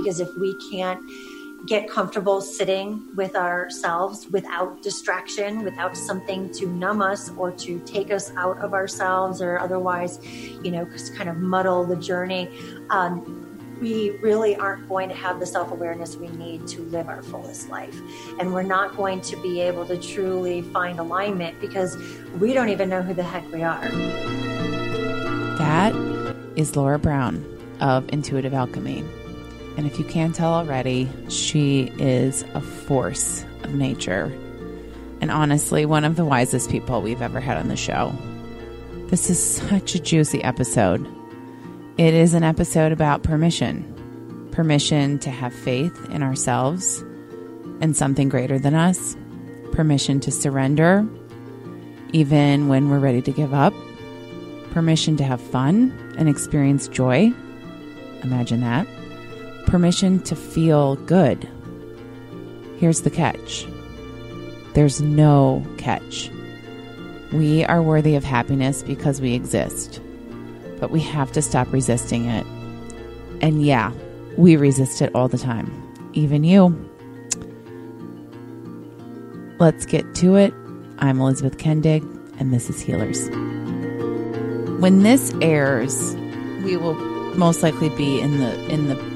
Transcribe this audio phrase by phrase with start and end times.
[0.00, 1.00] because if we can't
[1.66, 8.10] get comfortable sitting with ourselves without distraction, without something to numb us or to take
[8.10, 10.18] us out of ourselves or otherwise,
[10.62, 12.48] you know, just kind of muddle the journey.
[12.88, 13.46] Um,
[13.80, 17.70] we really aren't going to have the self awareness we need to live our fullest
[17.70, 17.98] life.
[18.38, 21.96] And we're not going to be able to truly find alignment because
[22.38, 23.88] we don't even know who the heck we are.
[25.56, 25.94] That
[26.56, 27.44] is Laura Brown
[27.80, 29.02] of Intuitive Alchemy.
[29.76, 34.32] And if you can't tell already, she is a force of nature.
[35.20, 38.12] And honestly, one of the wisest people we've ever had on the show.
[39.08, 41.06] This is such a juicy episode.
[41.98, 43.86] It is an episode about permission
[44.52, 47.02] permission to have faith in ourselves
[47.80, 49.16] and something greater than us,
[49.72, 51.06] permission to surrender,
[52.12, 53.72] even when we're ready to give up,
[54.72, 57.32] permission to have fun and experience joy.
[58.22, 58.86] Imagine that
[59.70, 61.48] permission to feel good.
[62.78, 63.66] Here's the catch
[64.74, 66.30] there's no catch.
[67.32, 70.00] We are worthy of happiness because we exist,
[70.78, 72.46] but we have to stop resisting it.
[73.40, 73.92] And yeah,
[74.36, 75.70] we resist it all the time,
[76.12, 76.68] even you.
[79.58, 80.52] Let's get to it.
[80.98, 82.02] I'm Elizabeth Kendig,
[82.40, 83.28] and this is Healers.
[84.80, 86.14] When this airs,
[86.64, 86.94] we will
[87.36, 89.09] most likely be in the in the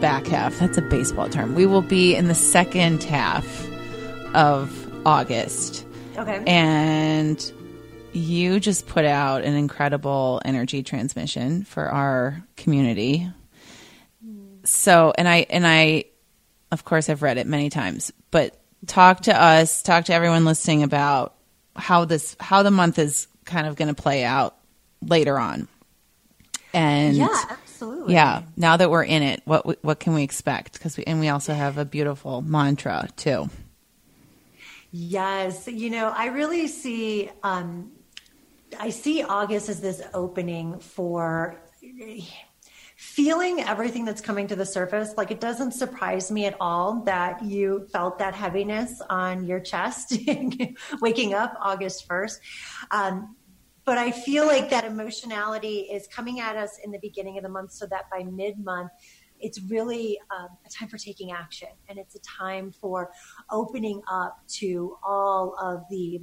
[0.00, 0.58] back half.
[0.58, 1.54] That's a baseball term.
[1.54, 3.68] We will be in the second half
[4.34, 5.86] of August.
[6.16, 6.42] Okay.
[6.46, 7.52] And
[8.12, 13.28] you just put out an incredible energy transmission for our community.
[14.64, 16.04] So, and I, and I,
[16.72, 20.82] of course, I've read it many times, but talk to us, talk to everyone listening
[20.82, 21.34] about
[21.76, 24.56] how this, how the month is kind of going to play out
[25.02, 25.68] later on.
[26.72, 28.14] And yeah, absolutely.
[28.14, 30.74] yeah, now that we're in it, what what can we expect?
[30.74, 33.50] Because we and we also have a beautiful mantra too.
[34.90, 37.92] Yes, you know, I really see um,
[38.78, 41.60] I see August as this opening for
[42.96, 45.14] feeling everything that's coming to the surface.
[45.16, 50.16] Like it doesn't surprise me at all that you felt that heaviness on your chest
[51.00, 52.38] waking up August 1st.
[52.90, 53.35] Um,
[53.86, 57.48] but I feel like that emotionality is coming at us in the beginning of the
[57.48, 58.90] month so that by mid month,
[59.38, 63.10] it's really um, a time for taking action and it's a time for
[63.50, 66.20] opening up to all of the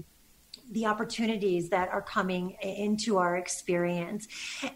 [0.71, 4.27] the opportunities that are coming into our experience.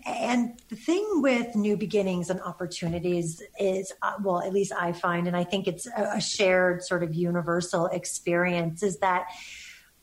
[0.05, 5.27] And the thing with new beginnings and opportunities is, uh, well, at least I find,
[5.27, 9.27] and I think it's a, a shared sort of universal experience, is that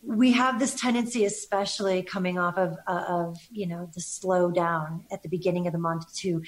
[0.07, 5.23] we have this tendency, especially coming off of, uh, of you know the slowdown at
[5.23, 6.43] the beginning of the month, to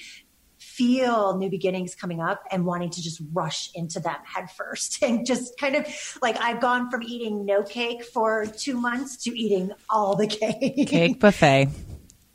[0.59, 5.25] feel new beginnings coming up and wanting to just rush into them head first and
[5.25, 5.85] just kind of
[6.21, 10.87] like I've gone from eating no cake for two months to eating all the cake.
[10.87, 11.69] Cake buffet.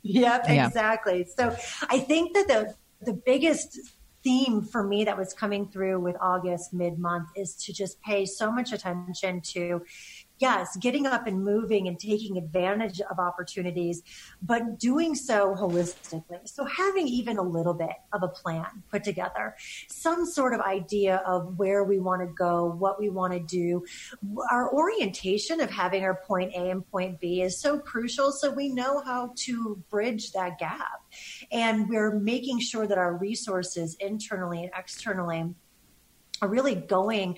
[0.01, 0.67] yep, yeah.
[0.67, 1.27] exactly.
[1.37, 1.55] So
[1.89, 3.79] I think that the the biggest
[4.23, 8.25] theme for me that was coming through with August mid month is to just pay
[8.25, 9.81] so much attention to
[10.43, 14.03] yes, getting up and moving and taking advantage of opportunities,
[14.41, 16.45] but doing so holistically.
[16.45, 19.55] So having even a little bit of a plan put together,
[19.87, 23.85] some sort of idea of where we want to go, what we want to do.
[24.51, 28.33] Our orientation of having our point A and point B is so crucial.
[28.33, 31.05] So we know how to bridge that gap.
[31.53, 35.55] And we're making sure that our resources internally and externally
[36.41, 37.37] are really going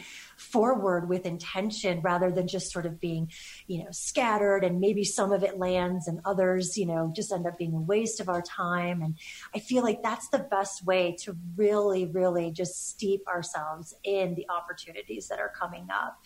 [0.55, 3.29] forward with intention rather than just sort of being,
[3.67, 7.45] you know, scattered and maybe some of it lands and others, you know, just end
[7.45, 9.01] up being a waste of our time.
[9.01, 9.17] And
[9.53, 14.47] I feel like that's the best way to really, really just steep ourselves in the
[14.49, 16.17] opportunities that are coming up.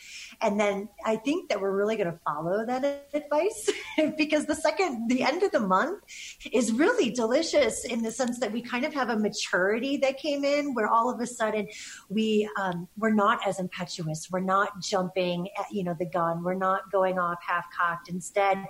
[0.41, 3.71] And then I think that we're really going to follow that advice
[4.15, 6.03] because the second, the end of the month
[6.51, 10.43] is really delicious in the sense that we kind of have a maturity that came
[10.43, 11.67] in where all of a sudden
[12.09, 16.43] we, um, we're not as impetuous We're not jumping at, you know, the gun.
[16.43, 18.09] We're not going off half cocked.
[18.09, 18.65] Instead,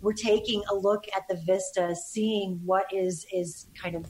[0.00, 4.06] we're taking a look at the vista, seeing what is, is kind of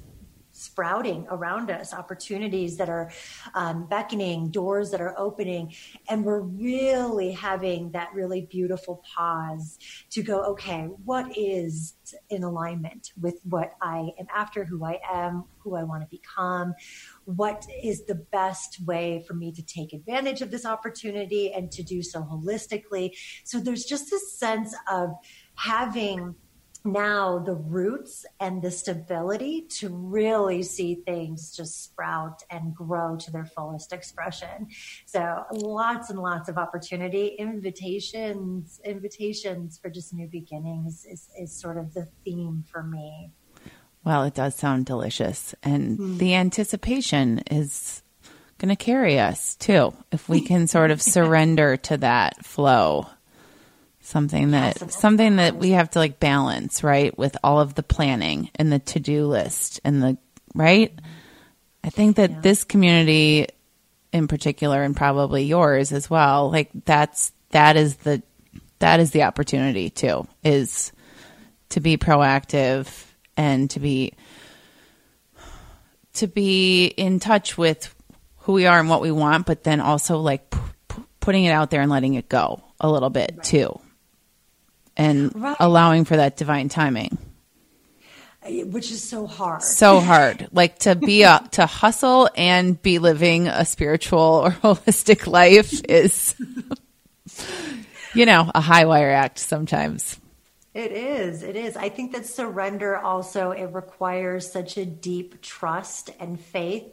[0.61, 3.11] sprouting around us, opportunities that are
[3.55, 5.73] um, beckoning, doors that are opening.
[6.09, 9.79] And we're really having that really beautiful pause
[10.11, 11.95] to go, okay, what is
[12.29, 16.75] in alignment with what I am after, who I am, who I want to become?
[17.37, 21.83] what is the best way for me to take advantage of this opportunity and to
[21.83, 23.13] do so holistically.
[23.45, 25.11] So there's just this sense of
[25.55, 26.35] having
[26.85, 33.31] now the roots and the stability to really see things just sprout and grow to
[33.31, 34.69] their fullest expression.
[35.05, 41.77] So lots and lots of opportunity, invitations, invitations for just new beginnings is, is sort
[41.77, 43.33] of the theme for me.
[44.03, 45.55] Well, it does sound delicious.
[45.63, 46.19] And mm.
[46.19, 48.03] the anticipation is
[48.59, 53.07] going to carry us too, if we can sort of surrender to that flow
[54.11, 58.51] something that something that we have to like balance right with all of the planning
[58.57, 60.19] and the to-do list and the
[60.55, 60.99] right
[61.85, 62.41] i think that yeah.
[62.41, 63.47] this community
[64.13, 68.23] in particular and probably yours as well like that's that is the
[68.81, 70.93] that is the opportunity too is
[71.69, 73.07] to be proactive
[73.37, 74.13] and to be
[76.15, 77.95] to be in touch with
[78.39, 80.59] who we are and what we want but then also like p-
[80.89, 83.45] p- putting it out there and letting it go a little bit right.
[83.45, 83.81] too
[85.01, 85.57] and right.
[85.59, 87.17] allowing for that divine timing.
[88.43, 89.63] Which is so hard.
[89.63, 90.49] So hard.
[90.53, 96.35] Like to be a to hustle and be living a spiritual or holistic life is
[98.15, 100.20] you know a high wire act sometimes
[100.73, 101.43] it is.
[101.43, 101.77] It is.
[101.77, 106.85] I think that surrender also it requires such a deep trust and faith,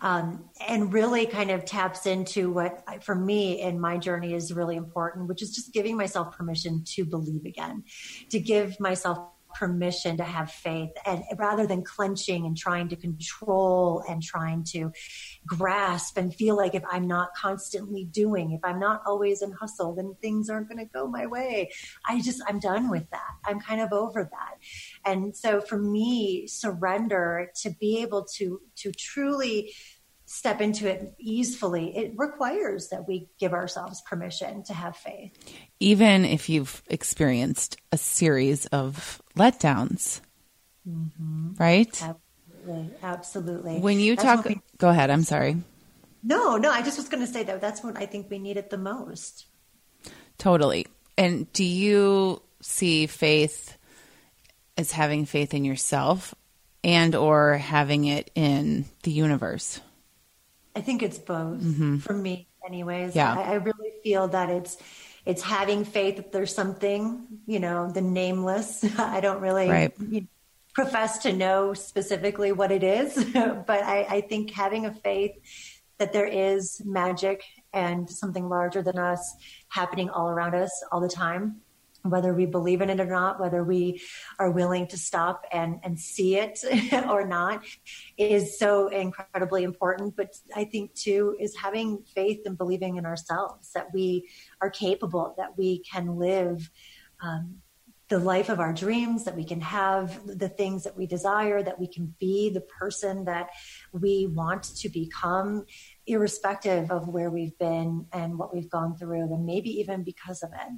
[0.00, 4.74] um, and really kind of taps into what for me in my journey is really
[4.74, 7.84] important, which is just giving myself permission to believe again,
[8.30, 14.02] to give myself permission to have faith and rather than clenching and trying to control
[14.08, 14.92] and trying to
[15.46, 19.94] grasp and feel like if I'm not constantly doing, if I'm not always in hustle,
[19.94, 21.70] then things aren't going to go my way.
[22.08, 23.30] I just, I'm done with that.
[23.44, 24.54] I'm kind of over that.
[25.04, 29.72] And so for me, surrender to be able to, to truly
[30.32, 35.36] step into it easily, it requires that we give ourselves permission to have faith.
[35.78, 40.22] Even if you've experienced a series of letdowns,
[40.88, 41.52] mm-hmm.
[41.58, 42.02] right?
[42.02, 42.90] Absolutely.
[43.02, 43.78] Absolutely.
[43.80, 45.10] When you that's talk, we, go ahead.
[45.10, 45.58] I'm sorry.
[46.22, 48.56] No, no, I just was going to say that that's what I think we need
[48.56, 49.44] it the most.
[50.38, 50.86] Totally.
[51.18, 53.76] And do you see faith
[54.78, 56.34] as having faith in yourself
[56.82, 59.78] and or having it in the universe?
[60.74, 61.98] I think it's both mm-hmm.
[61.98, 63.14] for me, anyways.
[63.14, 63.34] Yeah.
[63.34, 64.78] I, I, really feel that it's
[65.26, 68.84] it's having faith that there's something, you know, the nameless.
[68.98, 69.94] I don't really right.
[70.74, 75.32] profess to know specifically what it is, but I, I think having a faith
[75.98, 79.36] that there is magic and something larger than us
[79.68, 81.60] happening all around us all the time
[82.02, 84.00] whether we believe in it or not, whether we
[84.38, 86.60] are willing to stop and, and see it
[87.08, 87.64] or not,
[88.18, 90.16] is so incredibly important.
[90.16, 94.28] But I think too is having faith and believing in ourselves that we
[94.60, 96.70] are capable, that we can live
[97.22, 97.62] um,
[98.08, 101.80] the life of our dreams, that we can have the things that we desire, that
[101.80, 103.48] we can be the person that
[103.92, 105.64] we want to become,
[106.06, 110.52] irrespective of where we've been and what we've gone through, and maybe even because of
[110.52, 110.72] it.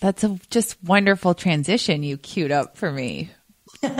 [0.00, 3.30] That's a just wonderful transition you cued up for me.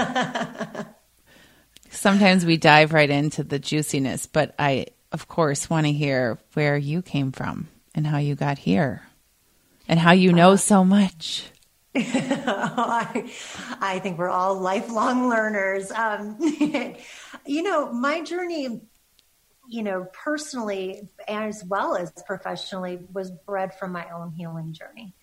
[1.90, 6.76] Sometimes we dive right into the juiciness, but I, of course, want to hear where
[6.76, 9.02] you came from and how you got here
[9.88, 11.50] and how you know uh, so much.
[11.96, 13.32] I,
[13.80, 15.90] I, think we're all lifelong learners.
[15.90, 16.36] Um,
[17.46, 18.82] you know, my journey,
[19.68, 25.14] you know, personally as well as professionally was bred from my own healing journey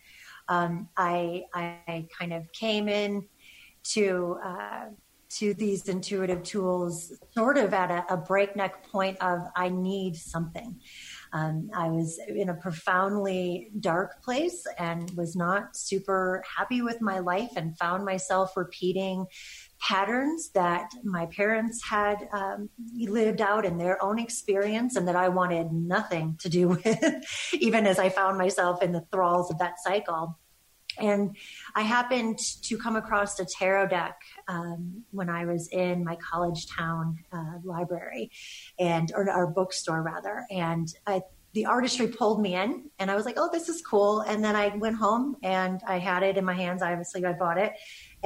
[0.47, 3.27] um, I, I kind of came in
[3.93, 4.85] to uh,
[5.27, 10.79] to these intuitive tools sort of at a, a breakneck point of I need something.
[11.33, 17.19] Um, I was in a profoundly dark place and was not super happy with my
[17.19, 19.25] life and found myself repeating
[19.79, 25.29] patterns that my parents had um, lived out in their own experience and that I
[25.29, 29.79] wanted nothing to do with, even as I found myself in the thralls of that
[29.79, 30.39] cycle.
[30.98, 31.36] And
[31.75, 34.17] I happened to come across a tarot deck
[34.48, 38.32] um, when I was in my college town uh, library
[38.79, 41.22] and or our bookstore rather, and I,
[41.55, 44.55] the artistry pulled me in, and I was like, "Oh, this is cool." And then
[44.55, 46.81] I went home and I had it in my hands.
[46.81, 47.74] I obviously, I bought it,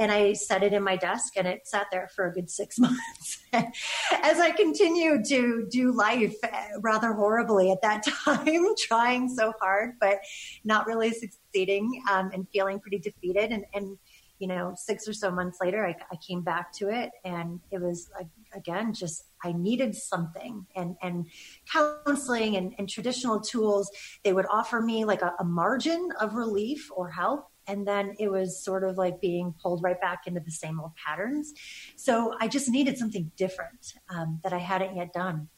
[0.00, 2.78] and I set it in my desk and it sat there for a good six
[2.86, 6.34] months as I continued to do life
[6.80, 10.18] rather horribly at that time, trying so hard, but
[10.64, 13.52] not really succeeding um, and feeling pretty defeated.
[13.52, 13.98] And, and,
[14.38, 17.80] you know, six or so months later, I, I came back to it and it
[17.80, 18.10] was
[18.54, 21.26] again, just I needed something and, and
[21.70, 23.90] counseling and, and traditional tools,
[24.24, 28.30] they would offer me like a, a margin of relief or help And then it
[28.30, 31.52] was sort of like being pulled right back into the same old patterns.
[31.96, 35.48] So I just needed something different um, that I hadn't yet done.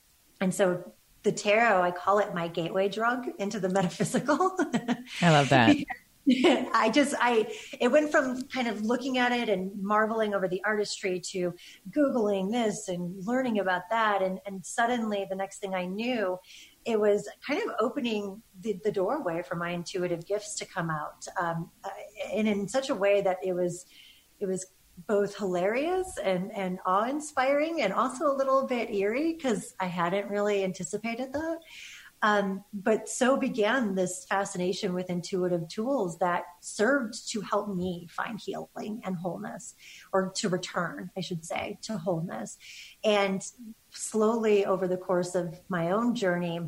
[0.40, 4.56] And so the tarot, I call it my gateway drug into the metaphysical.
[5.20, 5.76] I love that.
[6.72, 7.48] I just, I,
[7.80, 11.52] it went from kind of looking at it and marveling over the artistry to
[11.90, 14.22] Googling this and learning about that.
[14.22, 16.38] And, and suddenly the next thing I knew,
[16.84, 21.26] it was kind of opening the, the doorway for my intuitive gifts to come out.
[21.40, 21.70] Um,
[22.32, 23.86] and in such a way that it was,
[24.38, 24.66] it was
[25.08, 30.28] both hilarious and, and awe inspiring and also a little bit eerie because I hadn't
[30.28, 31.58] really anticipated that.
[32.22, 38.40] Um, but so began this fascination with intuitive tools that served to help me find
[38.40, 39.74] healing and wholeness,
[40.12, 42.58] or to return, I should say, to wholeness.
[43.02, 43.44] And
[43.90, 46.60] slowly over the course of my own journey,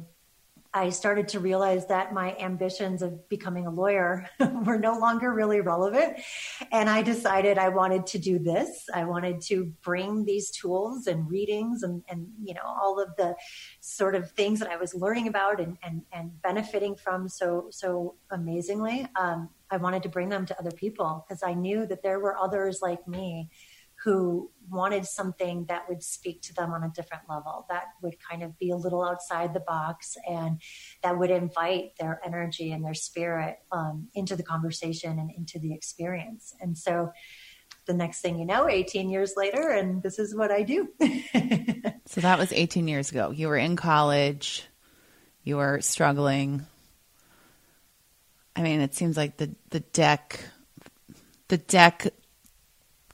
[0.77, 4.29] I started to realize that my ambitions of becoming a lawyer
[4.65, 6.19] were no longer really relevant.
[6.73, 8.87] And I decided I wanted to do this.
[8.93, 13.37] I wanted to bring these tools and readings and, and you know, all of the
[13.81, 18.17] sort of things that I was learning about and, and, and benefiting from so, so
[18.33, 19.07] amazingly.
[19.15, 22.37] Um, I wanted to bring them to other people because I knew that there were
[22.37, 23.49] others like me
[24.05, 28.43] who wanted something that would speak to them on a different level, that would kind
[28.43, 30.61] of be a little outside the box and
[31.03, 35.73] that would invite their energy and their spirit um, into the conversation and into the
[35.73, 36.55] experience.
[36.61, 37.13] And so
[37.87, 40.89] the next thing you know, 18 years later, and this is what I do.
[42.07, 43.31] so that was 18 years ago.
[43.31, 44.67] You were in college,
[45.45, 46.67] you were struggling.
[48.55, 50.41] I mean, it seems like the, the deck,
[51.49, 52.13] the deck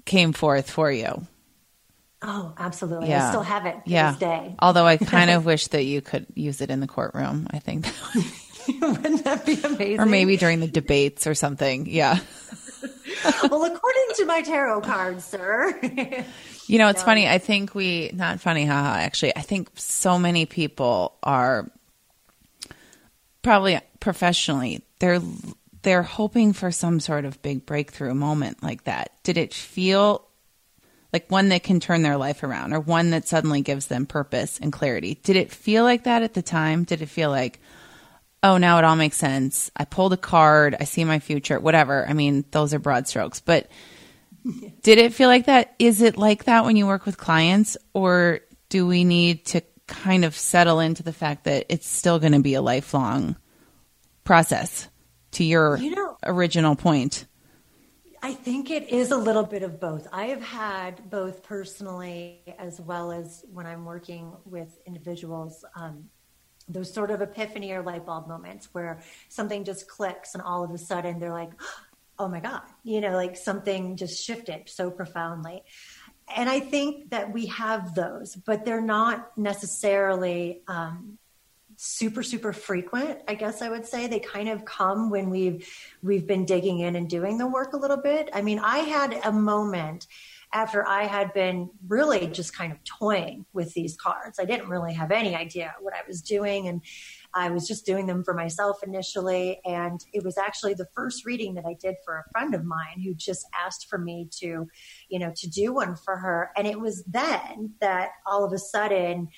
[0.05, 1.27] came forth for you.
[2.23, 3.09] Oh, absolutely.
[3.09, 3.27] Yeah.
[3.27, 4.11] I still have it to yeah.
[4.11, 4.55] this day.
[4.59, 7.47] Although I kind of wish that you could use it in the courtroom.
[7.51, 8.35] I think that
[8.81, 10.01] Wouldn't that be amazing?
[10.01, 11.87] Or maybe during the debates or something.
[11.87, 12.19] Yeah.
[13.51, 15.79] well, according to my tarot cards, sir.
[16.67, 17.05] you know, it's no.
[17.07, 17.27] funny.
[17.27, 21.71] I think we, not funny, haha, actually, I think so many people are
[23.43, 25.21] probably professionally, they're
[25.83, 29.13] they're hoping for some sort of big breakthrough moment like that.
[29.23, 30.27] Did it feel
[31.13, 34.59] like one that can turn their life around or one that suddenly gives them purpose
[34.61, 35.19] and clarity?
[35.23, 36.85] Did it feel like that at the time?
[36.85, 37.61] Did it feel like,
[38.43, 39.71] oh, now it all makes sense?
[39.77, 42.07] I pulled a card, I see my future, whatever.
[42.07, 43.71] I mean, those are broad strokes, but
[44.83, 45.75] did it feel like that?
[45.79, 50.25] Is it like that when you work with clients or do we need to kind
[50.25, 53.37] of settle into the fact that it's still going to be a lifelong
[54.25, 54.89] process?
[55.33, 57.27] To your you know, original point?
[58.23, 60.07] I think it is a little bit of both.
[60.13, 66.05] I have had both personally as well as when I'm working with individuals, um,
[66.69, 70.71] those sort of epiphany or light bulb moments where something just clicks and all of
[70.71, 71.51] a sudden they're like,
[72.19, 75.63] oh my God, you know, like something just shifted so profoundly.
[76.37, 81.19] And I think that we have those, but they're not necessarily um,
[81.83, 84.07] super super frequent i guess i would say.
[84.07, 85.67] They kind of come when we've
[86.03, 88.29] we've been digging in and doing the work a little bit.
[88.35, 90.07] I mean i had a moment
[90.53, 94.39] after i had been really just kind of toying with these cards.
[94.39, 96.83] I didn't really have any idea what i was doing and
[97.33, 99.63] i was just doing them for myself initially.
[99.65, 103.01] And it was actually the first reading that i did for a friend of mine
[103.03, 104.69] who just asked for me to
[105.09, 106.51] you know to do one for her.
[106.59, 109.29] And it was then that all of a sudden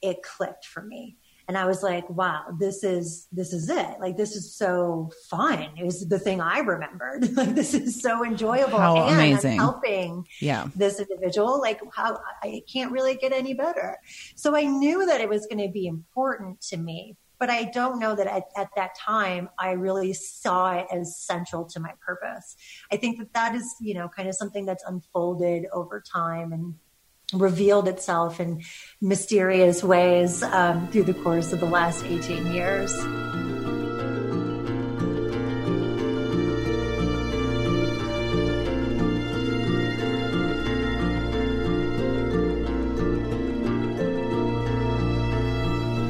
[0.00, 1.16] it clicked for me
[1.48, 3.98] and I was like, wow, this is this is it.
[3.98, 5.70] Like this is so fun.
[5.78, 7.32] It was the thing I remembered.
[7.36, 9.52] like this is so enjoyable how and amazing.
[9.52, 10.68] I'm helping yeah.
[10.76, 11.58] this individual.
[11.58, 13.96] Like how I can't really get any better.
[14.36, 17.98] So I knew that it was going to be important to me, but I don't
[17.98, 22.56] know that at, at, that time I really saw it as central to my purpose.
[22.92, 26.74] I think that that is, you know, kind of something that's unfolded over time and
[27.34, 28.62] revealed itself in
[29.00, 32.94] mysterious ways um, through the course of the last 18 years.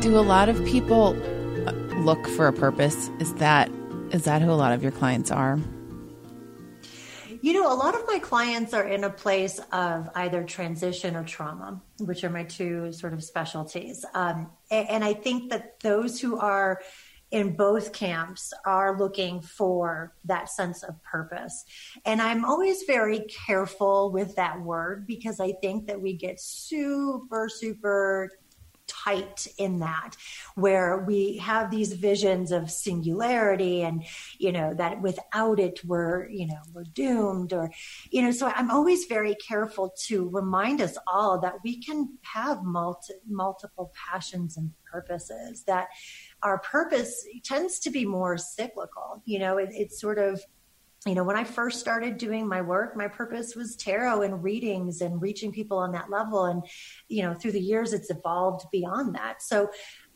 [0.02, 1.14] Do a lot of people
[1.98, 3.10] look for a purpose?
[3.18, 3.70] Is that
[4.10, 5.58] is that who a lot of your clients are?
[7.40, 11.24] You know, a lot of my clients are in a place of either transition or
[11.24, 14.04] trauma, which are my two sort of specialties.
[14.14, 16.80] Um, and, and I think that those who are
[17.30, 21.64] in both camps are looking for that sense of purpose.
[22.04, 27.48] And I'm always very careful with that word because I think that we get super,
[27.48, 28.30] super
[28.88, 30.16] tight in that
[30.54, 34.04] where we have these visions of singularity and
[34.38, 37.70] you know that without it we're you know we're doomed or
[38.10, 42.62] you know so i'm always very careful to remind us all that we can have
[42.64, 45.88] multi, multiple passions and purposes that
[46.42, 50.42] our purpose tends to be more cyclical you know it, it's sort of
[51.06, 55.00] you know, when I first started doing my work, my purpose was tarot and readings
[55.00, 56.46] and reaching people on that level.
[56.46, 56.62] And,
[57.08, 59.40] you know, through the years, it's evolved beyond that.
[59.40, 59.70] So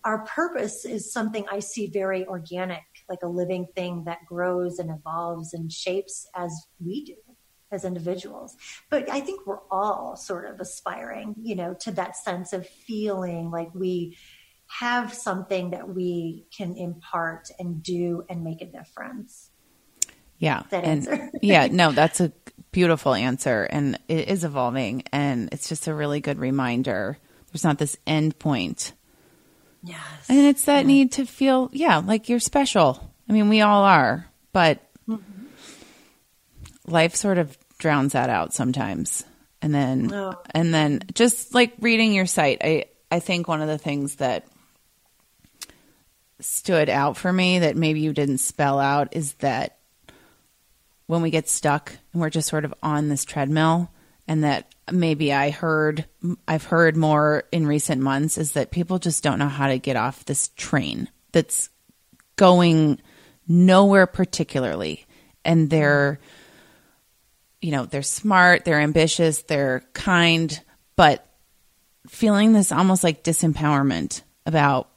[0.05, 4.91] our purpose is something I see very organic, like a living thing that grows and
[4.91, 7.17] evolves and shapes as we do
[7.71, 8.57] as individuals.
[8.91, 13.51] But I think we're all sort of aspiring, you know, to that sense of feeling
[13.51, 14.19] like we
[14.67, 19.52] have something that we can impart and do and make a difference.
[20.43, 20.65] Yeah.
[20.73, 22.33] And yeah, no, that's a
[22.73, 23.63] beautiful answer.
[23.63, 25.05] And it is evolving.
[25.13, 27.17] And it's just a really good reminder.
[27.53, 28.93] There's not this end point.
[29.85, 30.01] Yes.
[30.29, 30.87] And it's that yeah.
[30.87, 33.13] need to feel, yeah, like you're special.
[33.29, 35.45] I mean, we all are, but mm-hmm.
[36.89, 39.25] life sort of drowns that out sometimes.
[39.61, 40.35] And then, oh.
[40.53, 44.45] and then just like reading your site, I, I think one of the things that
[46.41, 49.79] stood out for me that maybe you didn't spell out is that
[51.07, 53.91] when we get stuck and we're just sort of on this treadmill
[54.29, 56.07] and that maybe I heard
[56.47, 59.97] I've heard more in recent months is that people just don't know how to get
[59.97, 61.71] off this train that's
[62.37, 63.01] going
[63.49, 65.07] nowhere particularly.
[65.45, 66.21] And they're
[67.61, 70.61] you know they're smart they're ambitious they're kind
[70.97, 71.25] but
[72.09, 74.89] feeling this almost like disempowerment about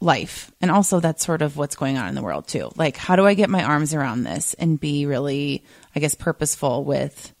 [0.00, 0.52] life.
[0.60, 2.70] And also that's sort of what's going on in the world too.
[2.76, 5.64] Like how do I get my arms around this and be really
[5.94, 7.32] I guess purposeful with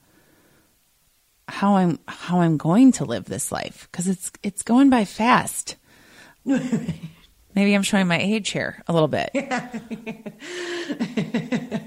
[1.46, 5.76] how I'm how I'm going to live this life cuz it's it's going by fast.
[6.44, 9.30] maybe I'm showing my age here a little bit.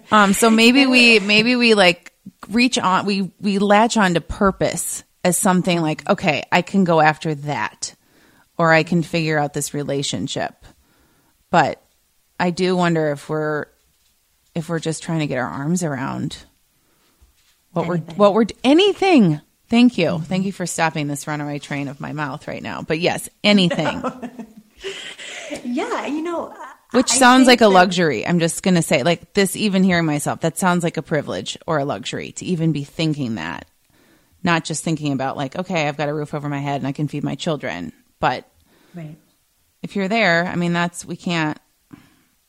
[0.12, 2.13] um so maybe we maybe we like
[2.50, 7.01] reach on we we latch on to purpose as something like okay, I can go
[7.01, 7.81] after that
[8.62, 10.53] or I can figure out this relationship.
[11.50, 11.81] But
[12.40, 13.66] I do wonder if we're
[14.53, 16.38] if we're just trying to get our arms around
[17.72, 18.05] what anything.
[18.05, 19.42] we're what we're anything.
[19.68, 20.09] Thank you.
[20.09, 20.25] Mm-hmm.
[20.25, 22.83] Thank you for stopping this runaway train of my mouth right now.
[22.83, 24.03] But yes, anything.
[25.64, 26.55] yeah, you know,
[26.92, 28.27] which I sounds like a luxury.
[28.27, 31.57] I'm just going to say like this even hearing myself, that sounds like a privilege
[31.66, 33.66] or a luxury to even be thinking that.
[34.44, 36.92] Not just thinking about like, okay, I've got a roof over my head and I
[36.92, 38.50] can feed my children, but
[38.94, 39.18] right
[39.82, 41.60] if you're there, I mean, that's, we can't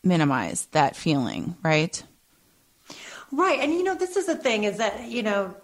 [0.04, 2.02] minimize that feeling, right?
[3.30, 3.60] Right.
[3.60, 5.56] And, you know, this is the thing is that, you know,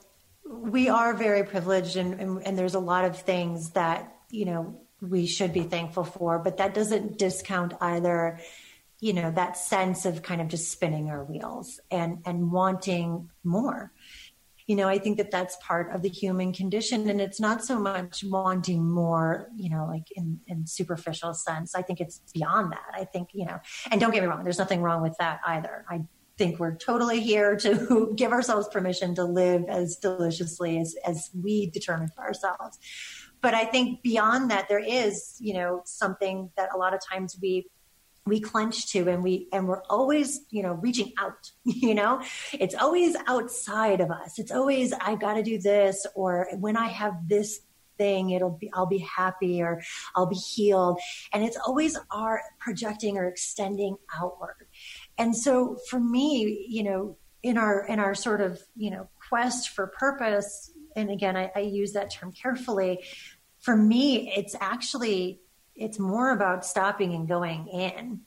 [0.46, 4.80] we are very privileged and, and, and there's a lot of things that, you know,
[5.00, 8.40] we should be thankful for, but that doesn't discount either,
[9.00, 13.92] you know, that sense of kind of just spinning our wheels and, and wanting more
[14.68, 17.08] you know, I think that that's part of the human condition.
[17.08, 21.74] And it's not so much wanting more, you know, like in, in superficial sense.
[21.74, 22.92] I think it's beyond that.
[22.92, 23.58] I think, you know,
[23.90, 25.86] and don't get me wrong, there's nothing wrong with that either.
[25.88, 26.02] I
[26.36, 31.70] think we're totally here to give ourselves permission to live as deliciously as, as we
[31.70, 32.78] determine for ourselves.
[33.40, 37.38] But I think beyond that, there is, you know, something that a lot of times
[37.40, 37.70] we
[38.28, 42.22] we clench to and we and we're always you know reaching out you know?
[42.52, 44.38] It's always outside of us.
[44.38, 47.60] It's always i've got to do this or when i have this
[47.96, 49.82] thing it'll be i'll be happy or
[50.14, 51.00] i'll be healed.
[51.32, 54.66] And it's always our projecting or extending outward.
[55.16, 59.70] And so for me you know in our in our sort of you know quest
[59.70, 63.04] for purpose and again I, I use that term carefully
[63.60, 65.40] for me it's actually
[65.78, 68.20] it's more about stopping and going in.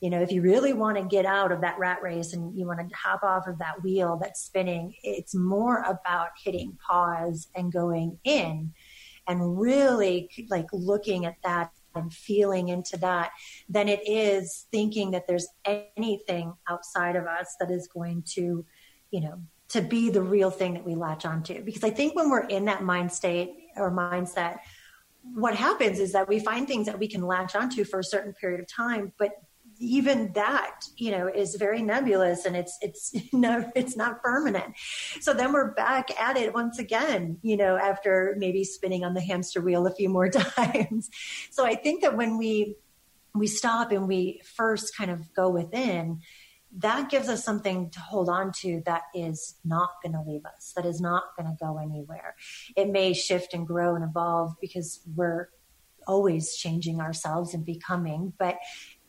[0.00, 2.66] You know, if you really want to get out of that rat race and you
[2.66, 7.72] want to hop off of that wheel that's spinning, it's more about hitting pause and
[7.72, 8.72] going in
[9.26, 13.30] and really like looking at that and feeling into that
[13.68, 18.64] than it is thinking that there's anything outside of us that is going to,
[19.10, 21.62] you know, to be the real thing that we latch onto.
[21.62, 24.58] Because I think when we're in that mind state or mindset,
[25.22, 28.32] what happens is that we find things that we can latch onto for a certain
[28.32, 29.32] period of time, but
[29.80, 34.74] even that you know is very nebulous and it's it's no it's not permanent.
[35.20, 39.20] So then we're back at it once again you know after maybe spinning on the
[39.20, 41.08] hamster wheel a few more times.
[41.50, 42.76] So i think that when we
[43.34, 46.20] we stop and we first kind of go within
[46.76, 50.72] that gives us something to hold on to that is not going to leave us,
[50.76, 52.34] that is not going to go anywhere.
[52.76, 55.48] It may shift and grow and evolve because we're
[56.06, 58.58] always changing ourselves and becoming, but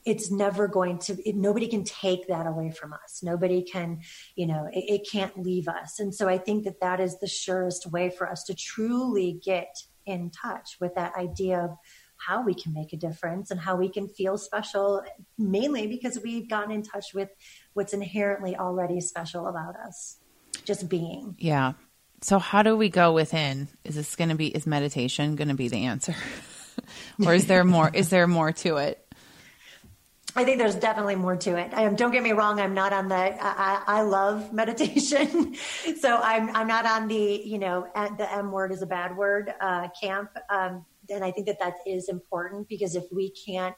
[0.06, 4.00] it's never going to it, nobody can take that away from us nobody can
[4.36, 7.28] you know it, it, can't leave us and so i think that that is the
[7.28, 11.72] surest way for us to truly get in touch with that idea of
[12.20, 15.04] how we can make a difference and how we can feel special
[15.38, 17.30] mainly because we've gotten in touch with
[17.74, 20.18] what's inherently already special about us
[20.66, 21.74] just being yeah
[22.22, 25.56] so how do we go within is this going to be is meditation going to
[25.56, 26.16] be the answer
[27.26, 29.06] or is there more is there more to it
[30.36, 31.74] I think there's definitely more to it.
[31.74, 32.60] Um, don't get me wrong.
[32.60, 33.16] I'm not on the.
[33.16, 35.56] I, I love meditation,
[36.00, 39.54] so I'm I'm not on the you know the M word is a bad word
[39.60, 40.30] uh, camp.
[40.50, 43.76] Um, and I think that that is important because if we can't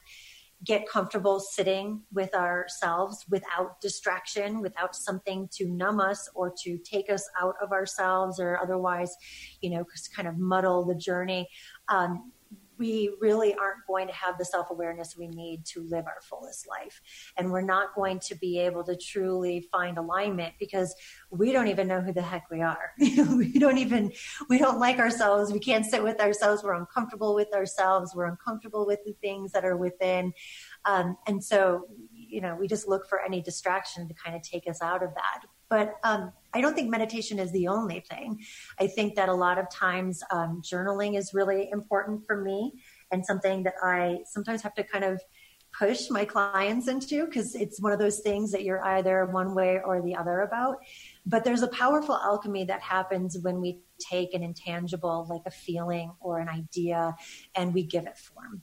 [0.64, 7.10] get comfortable sitting with ourselves without distraction, without something to numb us or to take
[7.10, 9.16] us out of ourselves or otherwise,
[9.60, 11.48] you know, kind of muddle the journey.
[11.88, 12.30] Um,
[12.78, 16.68] we really aren't going to have the self awareness we need to live our fullest
[16.68, 17.00] life.
[17.36, 20.94] And we're not going to be able to truly find alignment because
[21.30, 22.92] we don't even know who the heck we are.
[22.98, 24.12] we don't even,
[24.48, 25.52] we don't like ourselves.
[25.52, 26.62] We can't sit with ourselves.
[26.62, 28.14] We're uncomfortable with ourselves.
[28.14, 30.32] We're uncomfortable with the things that are within.
[30.84, 34.68] Um, and so, you know, we just look for any distraction to kind of take
[34.68, 35.42] us out of that.
[35.72, 38.44] But um, I don't think meditation is the only thing.
[38.78, 42.74] I think that a lot of times um, journaling is really important for me
[43.10, 45.18] and something that I sometimes have to kind of
[45.72, 49.80] push my clients into because it's one of those things that you're either one way
[49.82, 50.76] or the other about.
[51.24, 56.12] But there's a powerful alchemy that happens when we take an intangible, like a feeling
[56.20, 57.16] or an idea,
[57.54, 58.62] and we give it form.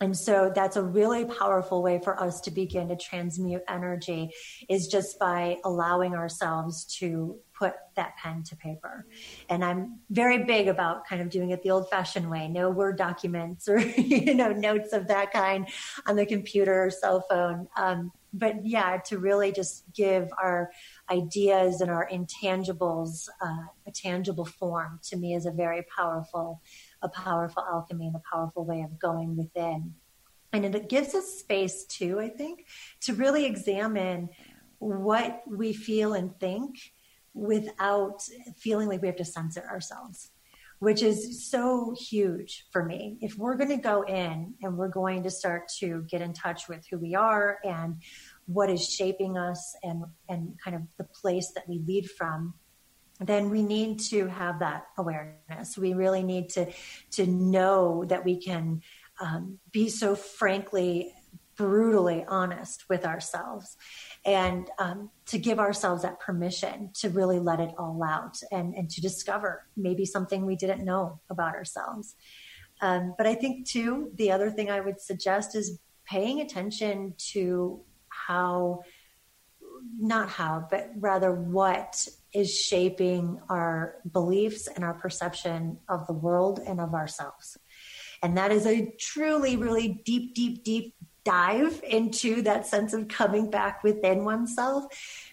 [0.00, 4.30] And so that's a really powerful way for us to begin to transmute energy
[4.68, 9.06] is just by allowing ourselves to put that pen to paper.
[9.48, 12.98] And I'm very big about kind of doing it the old fashioned way, no word
[12.98, 15.66] documents or, you know, notes of that kind
[16.06, 17.66] on the computer or cell phone.
[17.76, 20.70] Um, but yeah, to really just give our
[21.10, 26.60] ideas and our intangibles uh, a tangible form to me is a very powerful
[27.02, 29.94] a powerful alchemy and a powerful way of going within.
[30.52, 32.66] And it gives us space too, I think,
[33.02, 34.30] to really examine
[34.78, 36.76] what we feel and think
[37.34, 38.22] without
[38.56, 40.30] feeling like we have to censor ourselves,
[40.78, 43.18] which is so huge for me.
[43.20, 46.68] If we're going to go in and we're going to start to get in touch
[46.68, 47.96] with who we are and
[48.46, 52.54] what is shaping us and, and kind of the place that we lead from,
[53.20, 55.78] then we need to have that awareness.
[55.78, 56.70] We really need to
[57.12, 58.82] to know that we can
[59.20, 61.14] um, be so frankly,
[61.56, 63.76] brutally honest with ourselves,
[64.24, 68.90] and um, to give ourselves that permission to really let it all out and and
[68.90, 72.14] to discover maybe something we didn't know about ourselves.
[72.82, 77.80] Um, but I think too, the other thing I would suggest is paying attention to
[78.08, 78.82] how
[79.98, 86.60] not how, but rather what is shaping our beliefs and our perception of the world
[86.66, 87.56] and of ourselves.
[88.22, 93.50] And that is a truly, really deep, deep, deep dive into that sense of coming
[93.50, 94.84] back within oneself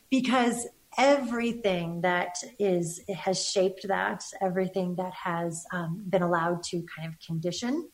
[0.10, 7.08] because everything that is has shaped that everything that has um, been allowed to kind
[7.08, 7.90] of condition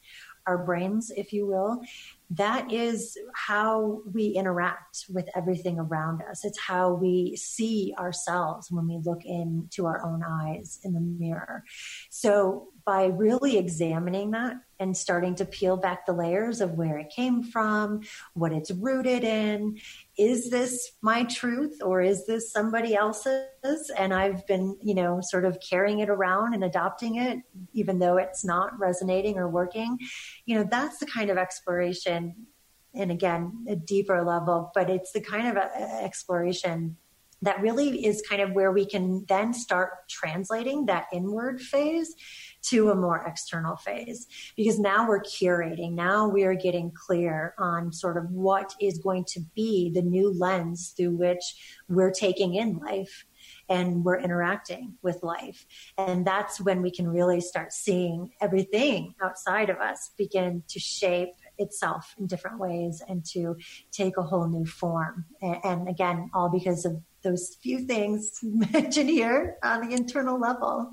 [0.48, 1.82] our brains if you will
[2.32, 6.46] that is how we interact with everything around us.
[6.46, 11.64] It's how we see ourselves when we look into our own eyes in the mirror.
[12.10, 17.12] So, by really examining that and starting to peel back the layers of where it
[17.16, 18.02] came from,
[18.34, 19.78] what it's rooted in,
[20.20, 23.90] is this my truth or is this somebody else's?
[23.98, 27.40] And I've been, you know, sort of carrying it around and adopting it,
[27.72, 29.98] even though it's not resonating or working.
[30.46, 32.48] You know, that's the kind of exploration
[32.96, 35.70] and again a deeper level but it's the kind of uh,
[36.02, 36.98] exploration
[37.42, 42.16] that really is kind of where we can then start translating that inward phase
[42.62, 47.94] to a more external phase because now we're curating now we are getting clear on
[47.94, 51.56] sort of what is going to be the new lens through which
[51.88, 53.26] we're taking in life
[53.68, 55.66] and we're interacting with life.
[55.98, 61.36] And that's when we can really start seeing everything outside of us begin to shape
[61.58, 63.58] itself in different ways and to
[63.92, 65.26] take a whole new form.
[65.42, 70.92] And, and again, all because of those few things mentioned here on the internal level.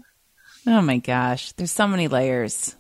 [0.67, 2.75] Oh my gosh, there's so many layers.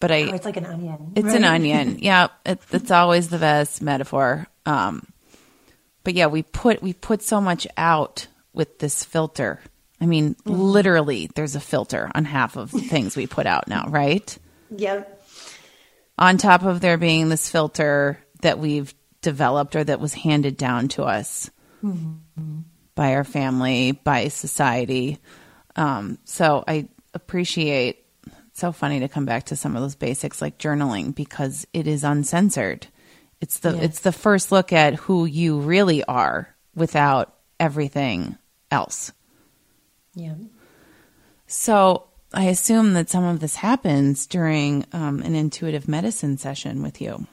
[0.00, 1.12] But I, oh, it's like an onion.
[1.16, 1.36] It's right?
[1.36, 1.98] an onion.
[2.02, 4.46] Yeah, it, it's always the best metaphor.
[4.66, 5.06] Um,
[6.02, 9.60] but yeah, we put we put so much out with this filter.
[10.00, 10.52] I mean, mm-hmm.
[10.52, 14.36] literally, there's a filter on half of the things we put out now, right?
[14.76, 15.22] Yep.
[16.18, 20.88] on top of there being this filter that we've developed or that was handed down
[20.88, 21.48] to us
[21.84, 22.60] mm-hmm.
[22.94, 25.18] by our family, by society.
[25.76, 28.00] Um, so I appreciate.
[28.26, 31.86] It's so funny to come back to some of those basics like journaling because it
[31.86, 32.86] is uncensored.
[33.40, 33.84] It's the yes.
[33.84, 38.38] it's the first look at who you really are without everything
[38.70, 39.12] else.
[40.14, 40.34] Yeah.
[41.46, 47.00] So I assume that some of this happens during um, an intuitive medicine session with
[47.00, 47.26] you.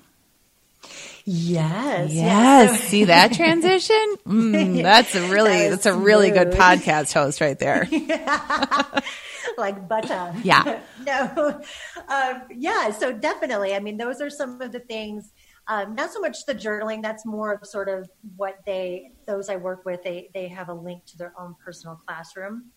[1.25, 2.13] Yes.
[2.13, 2.79] Yes.
[2.81, 4.15] See that transition?
[4.25, 6.51] Mm, that's a really that that's a really smooth.
[6.51, 7.87] good podcast host right there.
[9.57, 10.33] like butter.
[10.43, 10.79] Yeah.
[11.05, 11.61] no.
[12.07, 12.91] Um, yeah.
[12.91, 13.75] So definitely.
[13.75, 15.31] I mean, those are some of the things.
[15.67, 17.01] Um, not so much the journaling.
[17.01, 20.03] That's more of sort of what they those I work with.
[20.03, 22.71] They they have a link to their own personal classroom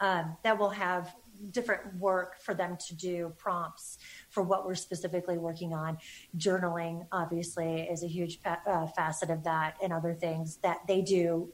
[0.00, 1.14] um, that will have
[1.50, 3.98] different work for them to do prompts
[4.34, 5.96] for what we're specifically working on.
[6.36, 11.52] Journaling, obviously, is a huge uh, facet of that, and other things that they do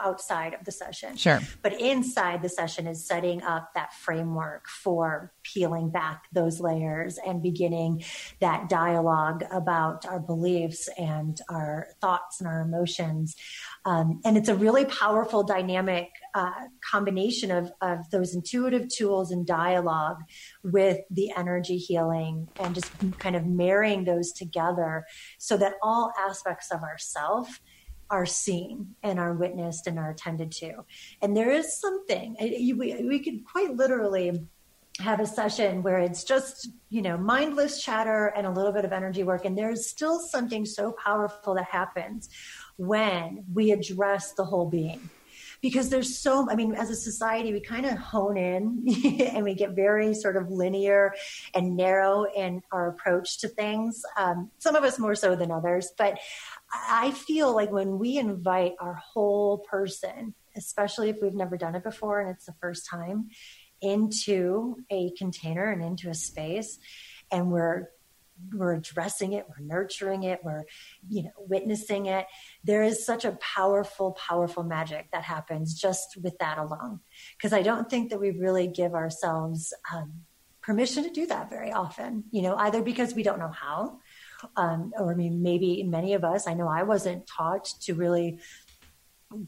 [0.00, 1.16] outside of the session.
[1.16, 1.40] Sure.
[1.62, 7.42] But inside the session is setting up that framework for peeling back those layers and
[7.42, 8.04] beginning
[8.40, 13.34] that dialogue about our beliefs and our thoughts and our emotions.
[13.84, 16.50] Um, and it's a really powerful dynamic uh,
[16.88, 20.18] combination of, of those intuitive tools and dialogue
[20.62, 25.04] with the energy healing and just kind of marrying those together
[25.38, 27.60] so that all aspects of ourself
[28.10, 30.84] are seen and are witnessed and are attended to.
[31.20, 34.46] And there is something, we, we could quite literally
[35.00, 38.92] have a session where it's just, you know, mindless chatter and a little bit of
[38.92, 39.44] energy work.
[39.44, 42.28] And there's still something so powerful that happens
[42.76, 45.08] when we address the whole being.
[45.60, 48.84] Because there's so, I mean, as a society, we kind of hone in
[49.34, 51.14] and we get very sort of linear
[51.54, 54.02] and narrow in our approach to things.
[54.16, 55.92] Um, some of us more so than others.
[55.98, 56.18] But
[56.72, 61.82] I feel like when we invite our whole person, especially if we've never done it
[61.82, 63.28] before and it's the first time,
[63.80, 66.78] into a container and into a space,
[67.30, 67.88] and we're
[68.52, 70.64] we're addressing it, we're nurturing it, we're
[71.08, 72.26] you know witnessing it.
[72.64, 77.00] There is such a powerful, powerful magic that happens just with that alone.
[77.36, 80.12] Because I don't think that we really give ourselves um,
[80.62, 82.24] permission to do that very often.
[82.30, 83.98] You know, either because we don't know how
[84.56, 88.38] um, or I mean, maybe many of us, I know I wasn't taught to really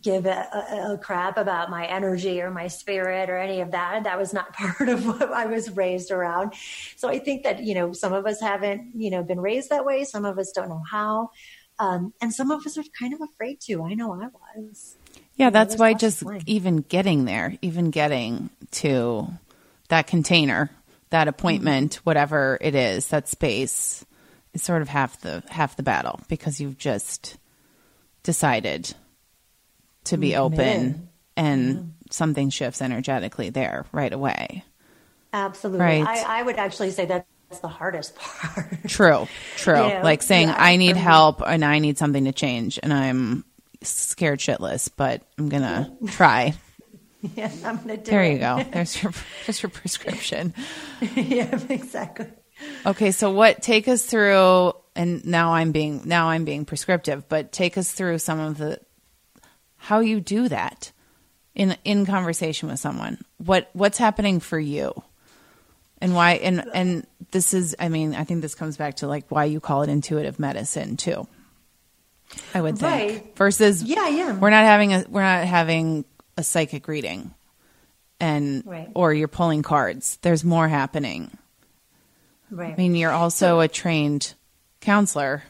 [0.03, 4.05] give a, a, crap about my energy or my spirit or any of that.
[4.05, 6.55] That was not part of what I was raised around.
[6.97, 9.85] So I think that, you know, some of us haven't, you know, been raised that
[9.85, 10.05] way.
[10.05, 11.31] Some of us don't know how.
[11.79, 13.83] Um, and some of us are kind of afraid to.
[13.83, 14.97] I know I was.
[15.37, 19.29] Yeah, that's why just even getting there, even getting to
[19.89, 20.71] that container,
[21.09, 22.03] that appointment, mm-hmm.
[22.03, 24.05] whatever it is, that space,
[24.53, 27.39] is sort of half the half the battle because you've just
[28.23, 28.95] decided
[30.05, 30.43] to be mm-hmm.
[30.43, 31.83] open and yeah.
[32.11, 34.65] something shifts energetically there right away.
[35.33, 35.85] Absolutely.
[35.85, 36.07] Right.
[36.07, 38.79] I, I would actually say that that's the hardest part.
[38.87, 39.75] True, true.
[39.75, 40.01] You know?
[40.03, 41.05] Like saying, yeah, I need mm-hmm.
[41.05, 43.45] help and I need something to change, and I'm
[43.83, 46.55] scared shitless, but I'm going to try.
[47.37, 48.33] yeah, I'm going to do There it.
[48.33, 48.65] you go.
[48.73, 49.13] There's your,
[49.47, 50.55] there's your prescription.
[51.15, 52.27] yeah, exactly.
[52.85, 57.53] Okay, so what take us through and now I'm being now I'm being prescriptive, but
[57.53, 58.81] take us through some of the
[59.81, 60.93] how you do that
[61.55, 63.19] in in conversation with someone.
[63.39, 64.93] What what's happening for you?
[66.01, 69.25] And why and and this is I mean, I think this comes back to like
[69.31, 71.27] why you call it intuitive medicine too.
[72.55, 72.93] I would think.
[72.93, 73.37] Right.
[73.37, 74.39] Versus Yeah, yeah.
[74.39, 76.05] We're not having a we're not having
[76.37, 77.35] a psychic reading
[78.21, 78.91] and right.
[78.95, 80.19] or you're pulling cards.
[80.23, 81.37] There's more happening.
[82.51, 82.73] Right.
[82.73, 84.35] I mean, you're also so, a trained
[84.81, 85.43] counselor.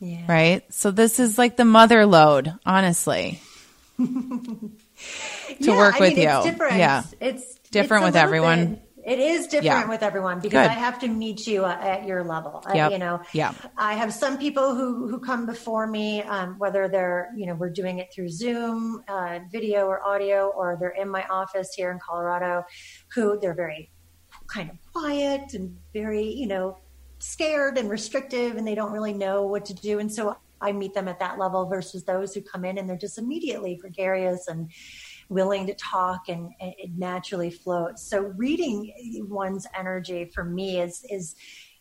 [0.00, 0.24] Yeah.
[0.28, 0.72] Right?
[0.72, 3.40] So this is like the mother load, honestly.
[3.98, 4.70] to
[5.58, 6.28] yeah, work I with mean, you.
[6.28, 6.76] It's different.
[6.76, 7.02] Yeah.
[7.20, 8.66] It's different it's with everyone.
[8.74, 9.88] Bit, it is different yeah.
[9.88, 10.70] with everyone because Good.
[10.70, 12.64] I have to meet you at your level.
[12.74, 12.90] Yep.
[12.90, 13.52] I, you know, yeah.
[13.76, 17.70] I have some people who who come before me, um, whether they're you know we're
[17.70, 21.98] doing it through Zoom, uh, video or audio, or they're in my office here in
[21.98, 22.64] Colorado,
[23.14, 23.90] who they're very
[24.46, 26.78] kind of quiet and very, you know,
[27.18, 29.98] scared and restrictive and they don't really know what to do.
[29.98, 32.96] And so I meet them at that level versus those who come in and they're
[32.96, 34.70] just immediately gregarious and
[35.28, 38.08] willing to talk and, and it naturally flows.
[38.08, 38.92] So reading
[39.28, 41.36] one's energy for me is is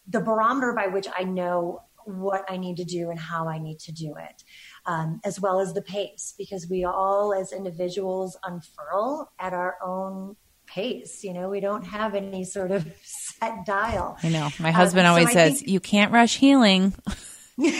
[0.07, 3.79] the barometer by which I know what I need to do and how I need
[3.79, 4.43] to do it,
[4.85, 10.35] um, as well as the pace, because we all as individuals unfurl at our own
[10.65, 11.23] pace.
[11.23, 14.17] You know, we don't have any sort of set dial.
[14.21, 14.49] I know.
[14.59, 16.93] My husband um, always so says, think- you can't rush healing.
[17.57, 17.73] you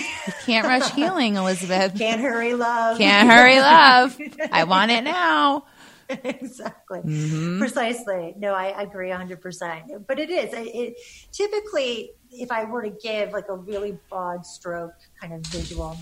[0.46, 1.98] can't rush healing, Elizabeth.
[1.98, 2.98] Can't hurry love.
[2.98, 4.18] Can't hurry love.
[4.52, 5.66] I want it now.
[6.10, 7.00] exactly.
[7.00, 7.60] Mm-hmm.
[7.60, 8.34] Precisely.
[8.38, 10.06] No, I agree 100%.
[10.08, 10.54] But it is.
[10.54, 10.98] It, it,
[11.32, 15.98] typically, if I were to give like a really broad stroke kind of visual,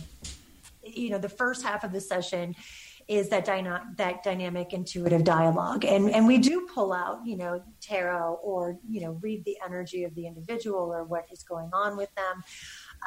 [0.84, 2.56] you know, the first half of the session
[3.08, 7.62] is that dyna- that dynamic intuitive dialogue and and we do pull out you know
[7.82, 11.98] tarot or you know read the energy of the individual or what is going on
[11.98, 12.44] with them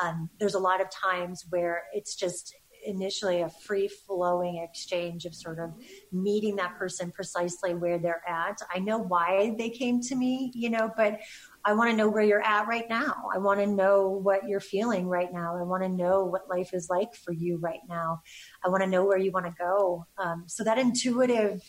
[0.02, 2.54] um, there's a lot of times where it's just
[2.86, 5.70] initially a free flowing exchange of sort of
[6.12, 8.58] meeting that person precisely where they're at.
[8.74, 11.20] I know why they came to me, you know, but
[11.64, 13.28] I want to know where you're at right now.
[13.34, 15.56] I want to know what you're feeling right now.
[15.56, 18.20] I want to know what life is like for you right now.
[18.64, 20.06] I want to know where you want to go.
[20.18, 21.62] Um, so that intuitive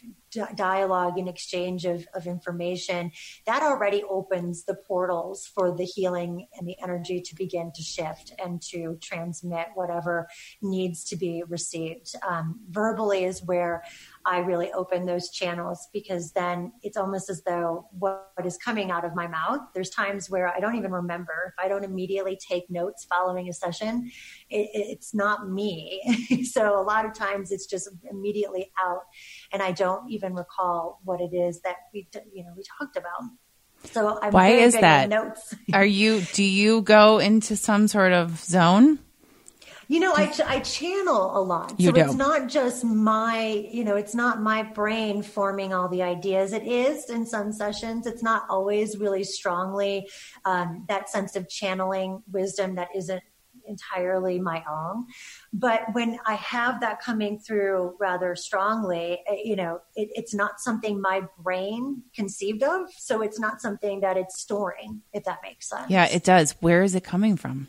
[0.56, 3.12] dialogue and exchange of, of information
[3.46, 8.34] that already opens the portals for the healing and the energy to begin to shift
[8.44, 10.28] and to transmit whatever
[10.62, 12.16] needs to be received.
[12.28, 13.84] Um, verbally is where
[14.26, 19.06] I really open those channels because then it's almost as though what is coming out
[19.06, 21.54] of my mouth, there's times where I don't even remember.
[21.58, 24.12] If I don't immediately take notes following a session,
[24.50, 26.02] it, it's not me.
[26.52, 29.02] so a lot of times it's just immediately out
[29.54, 33.22] and I don't even recall what it is that we, you know, we talked about.
[33.92, 35.10] So I'm why is that?
[35.10, 35.54] Notes.
[35.74, 39.00] Are you, do you go into some sort of zone?
[39.88, 41.80] You know, I, I channel a lot.
[41.80, 42.02] You so do.
[42.02, 46.54] it's not just my, you know, it's not my brain forming all the ideas.
[46.54, 48.08] It is in some sessions.
[48.08, 50.10] It's not always really strongly
[50.46, 53.22] um, that sense of channeling wisdom that isn't
[53.68, 55.06] entirely my own.
[55.54, 60.60] But when I have that coming through rather strongly, eh, you know, it, it's not
[60.60, 62.88] something my brain conceived of.
[62.98, 65.90] So it's not something that it's storing, if that makes sense.
[65.90, 66.52] Yeah, it does.
[66.60, 67.68] Where is it coming from?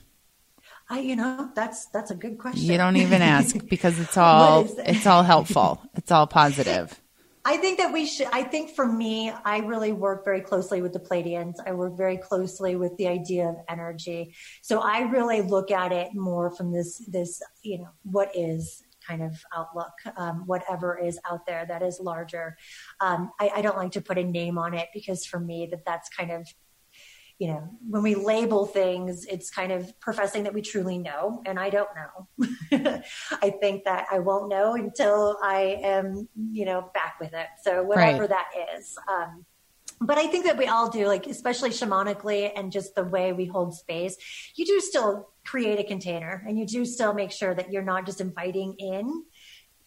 [0.89, 2.71] I, you know, that's that's a good question.
[2.71, 5.81] You don't even ask because it's all it's all helpful.
[5.95, 7.01] It's all positive.
[7.45, 8.27] I think that we should.
[8.33, 11.55] I think for me, I really work very closely with the Pleiadians.
[11.65, 14.35] I work very closely with the idea of energy.
[14.63, 19.23] So I really look at it more from this this you know what is kind
[19.23, 22.57] of outlook, um, whatever is out there that is larger.
[23.01, 25.85] Um, I, I, don't like to put a name on it because for me that
[25.85, 26.53] that's kind of
[27.39, 31.59] you know, when we label things, it's kind of professing that we truly know, and
[31.59, 32.49] I don't know.
[33.43, 37.47] I think that I won't know until I am, you know, back with it.
[37.63, 38.31] So whatever right.
[38.31, 38.47] that
[38.77, 38.97] is.
[39.07, 39.45] Um,
[40.01, 43.47] but I think that we all do, like especially shamanically and just the way we
[43.47, 44.17] hold space.
[44.55, 48.07] You do still create a container, and you do still make sure that you're not
[48.07, 49.25] just inviting in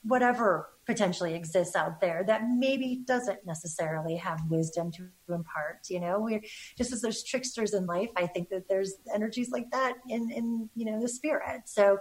[0.03, 6.19] whatever potentially exists out there that maybe doesn't necessarily have wisdom to impart you know?
[6.19, 6.41] We're
[6.79, 10.67] just as there's tricksters in life i think that there's energies like that in in
[10.75, 11.61] you know the spirit.
[11.65, 11.99] So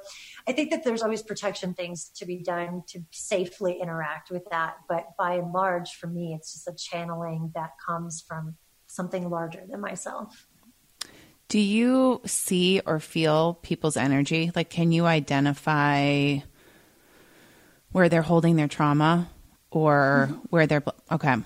[0.48, 4.77] i think that there's always protection things to be done to safely interact with that.
[4.88, 9.64] But by and large for me it's just a channeling that comes from something larger
[9.68, 10.46] than myself.
[11.48, 14.51] Do you see or feel people's energy?
[14.55, 16.38] Like can you identify
[17.99, 19.29] where they're holding their trauma
[19.71, 20.41] or mm-hmm.
[20.51, 21.37] where they're okay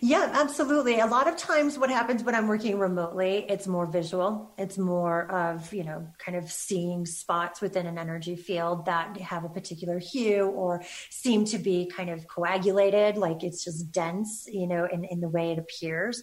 [0.00, 1.00] yeah, absolutely.
[1.00, 4.52] A lot of times what happens when I'm working remotely, it's more visual.
[4.58, 9.44] It's more of, you know, kind of seeing spots within an energy field that have
[9.44, 14.66] a particular hue or seem to be kind of coagulated, like it's just dense, you
[14.66, 16.22] know, in, in the way it appears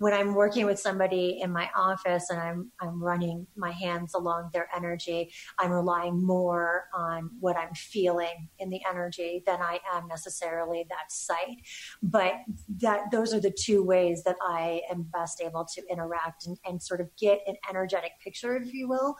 [0.00, 4.48] when I'm working with somebody in my office and I'm I'm running my hands along
[4.50, 10.08] their energy, I'm relying more on what I'm feeling in the energy than I am
[10.08, 11.58] necessarily that sight.
[12.02, 12.32] But
[12.78, 16.82] that those are the two ways that I am best able to interact and, and
[16.82, 19.16] sort of get an energetic picture, if you will,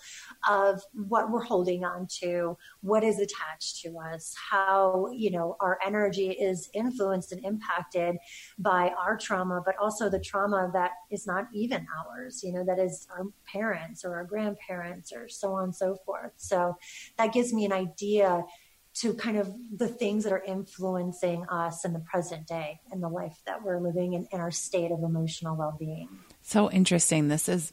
[0.49, 5.79] of what we're holding on to, what is attached to us, how you know our
[5.85, 8.16] energy is influenced and impacted
[8.59, 12.78] by our trauma, but also the trauma that is not even ours, you know, that
[12.78, 16.33] is our parents or our grandparents or so on and so forth.
[16.37, 16.76] So
[17.18, 18.45] that gives me an idea
[18.92, 23.09] to kind of the things that are influencing us in the present day and the
[23.09, 26.09] life that we're living in, in our state of emotional well being.
[26.42, 27.28] So interesting.
[27.28, 27.72] This is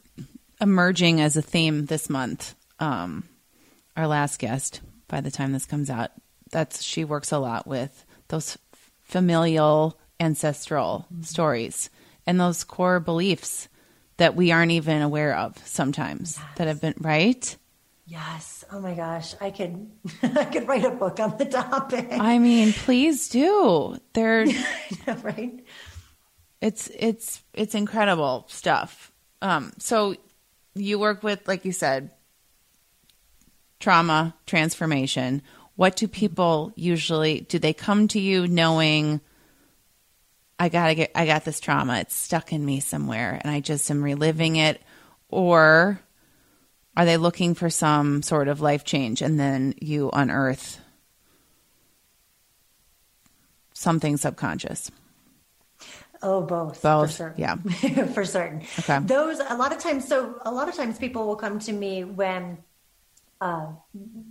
[0.61, 2.55] emerging as a theme this month.
[2.79, 3.27] Um,
[3.95, 6.11] our last guest, by the time this comes out,
[6.51, 8.57] that's she works a lot with those
[9.03, 11.23] familial ancestral mm-hmm.
[11.23, 11.89] stories
[12.27, 13.67] and those core beliefs
[14.17, 16.57] that we aren't even aware of sometimes yes.
[16.57, 17.57] that have been right
[18.05, 19.89] yes oh my gosh i could
[20.23, 24.45] i could write a book on the topic i mean please do they're
[25.23, 25.63] right
[26.61, 29.11] It's it's it's incredible stuff.
[29.41, 30.15] Um, so
[30.73, 32.11] you work with, like you said,
[33.79, 35.43] trauma transformation.
[35.75, 37.59] What do people usually do?
[37.59, 39.21] They come to you knowing
[40.59, 41.99] I gotta get, I got this trauma.
[41.99, 44.81] It's stuck in me somewhere, and I just am reliving it,
[45.29, 45.99] or
[46.95, 50.79] are they looking for some sort of life change, and then you unearth
[53.73, 54.89] something subconscious?
[56.23, 56.81] Oh, both.
[56.81, 57.11] Both.
[57.11, 57.41] For certain.
[57.41, 57.55] Yeah.
[58.13, 58.63] for certain.
[58.79, 58.99] Okay.
[58.99, 62.03] Those, a lot of times, so a lot of times people will come to me
[62.03, 62.57] when,
[63.39, 63.67] uh,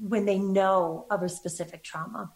[0.01, 2.33] when they know of a specific trauma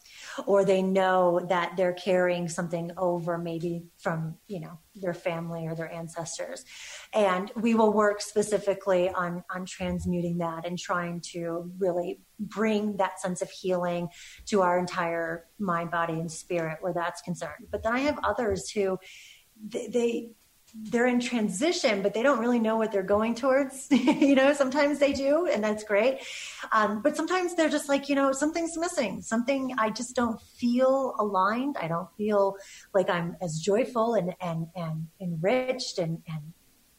[0.46, 5.74] or they know that they're carrying something over maybe from, you know, their family or
[5.74, 6.64] their ancestors.
[7.12, 13.20] And we will work specifically on, on transmuting that and trying to really bring that
[13.20, 14.08] sense of healing
[14.46, 17.66] to our entire mind, body, and spirit where that's concerned.
[17.70, 18.98] But then I have others who,
[19.62, 20.30] they, they
[20.74, 23.88] they're in transition, but they don't really know what they're going towards.
[23.90, 26.20] you know, sometimes they do, and that's great.
[26.72, 29.22] Um, but sometimes they're just like, you know, something's missing.
[29.22, 31.76] Something I just don't feel aligned.
[31.80, 32.56] I don't feel
[32.94, 36.52] like I'm as joyful and and and enriched and and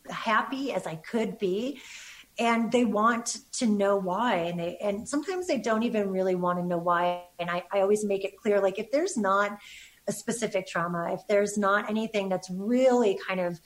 [0.09, 1.81] happy as I could be.
[2.39, 6.59] And they want to know why, and they and sometimes they don't even really want
[6.59, 7.23] to know why.
[7.39, 9.59] And I, I always make it clear, like if there's not
[10.07, 13.59] a specific trauma, if there's not anything that's really kind of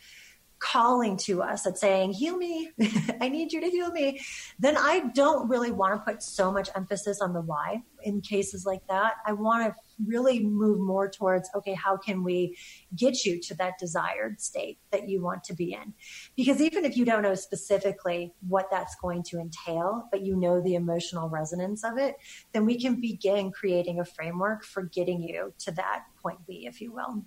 [0.60, 2.72] calling to us that's saying, heal me,
[3.22, 4.22] I need you to heal me,
[4.60, 8.66] then I don't really want to put so much emphasis on the why in cases
[8.66, 9.16] like that.
[9.26, 9.76] I want to
[10.06, 12.58] really move more towards, okay, how can we
[12.96, 15.94] get you to that desired state that you want to be in?
[16.36, 20.62] Because even if you don't know specifically what that's going to entail, but you know
[20.62, 22.16] the emotional resonance of it,
[22.54, 26.82] then we can begin creating a framework for getting you to that point B, if
[26.82, 27.24] you will.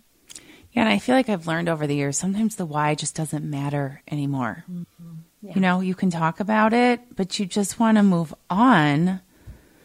[0.79, 3.45] Yeah, and I feel like I've learned over the years sometimes the why just doesn't
[3.45, 4.63] matter anymore.
[4.71, 5.15] Mm-hmm.
[5.43, 5.53] Yeah.
[5.57, 9.21] You know, you can talk about it, but you just want to move on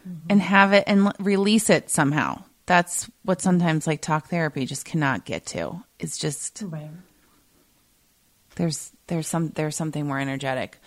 [0.08, 0.26] mm-hmm.
[0.28, 2.44] and have it and release it somehow.
[2.66, 5.82] That's what sometimes like talk therapy just cannot get to.
[5.98, 6.90] It's just right.
[8.54, 10.78] there's there's some there's something more energetic.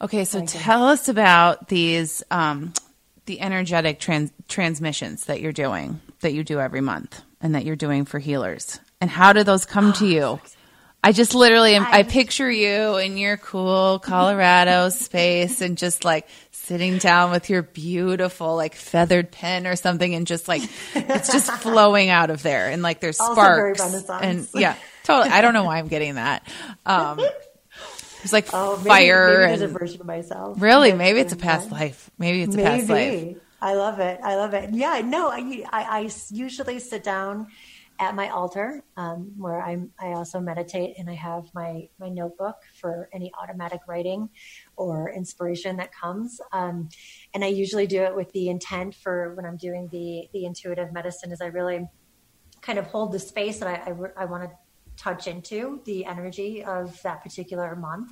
[0.00, 2.72] Okay, so tell us about these um,
[3.26, 7.76] the energetic trans- transmissions that you're doing that you do every month and that you're
[7.76, 8.80] doing for healers?
[9.00, 10.40] And how do those come to you?
[11.02, 16.26] I just literally, am, I, picture you in your cool Colorado space and just like
[16.68, 20.60] sitting down with your beautiful like feathered pen or something and just like
[20.94, 23.80] it's just flowing out of there and like there's sparks
[24.20, 26.46] and yeah totally i don't know why i'm getting that
[26.84, 27.18] um
[28.22, 31.36] it's like oh, maybe, fire maybe and, a version of myself really maybe it's a
[31.36, 32.68] past life maybe it's a maybe.
[32.68, 34.20] past life I love it.
[34.22, 34.70] I love it.
[34.70, 37.48] Yeah, no, I, I, I usually sit down
[37.98, 42.56] at my altar um, where I'm, I also meditate and I have my, my notebook
[42.80, 44.28] for any automatic writing
[44.76, 46.40] or inspiration that comes.
[46.52, 46.88] Um,
[47.34, 50.92] and I usually do it with the intent for when I'm doing the, the intuitive
[50.92, 51.88] medicine is I really
[52.60, 54.50] kind of hold the space that I, I, I want to
[54.96, 58.10] touch into the energy of that particular month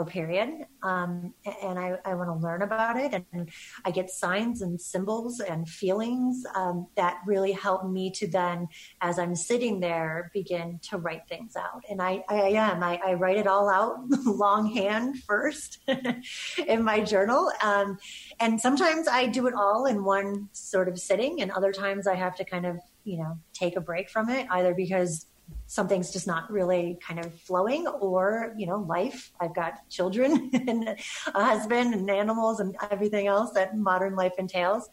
[0.00, 0.64] or period.
[0.82, 3.22] Um, and I, I want to learn about it.
[3.32, 3.50] And
[3.84, 8.68] I get signs and symbols and feelings um, that really help me to then,
[9.02, 11.84] as I'm sitting there, begin to write things out.
[11.90, 12.82] And I, I am.
[12.82, 15.80] I, I write it all out longhand first
[16.66, 17.52] in my journal.
[17.62, 17.98] Um,
[18.40, 22.14] and sometimes I do it all in one sort of sitting, and other times I
[22.14, 25.26] have to kind of, you know, take a break from it, either because
[25.66, 29.32] something's just not really kind of flowing or you know life.
[29.40, 30.96] I've got children and
[31.34, 34.88] a husband and animals and everything else that modern life entails.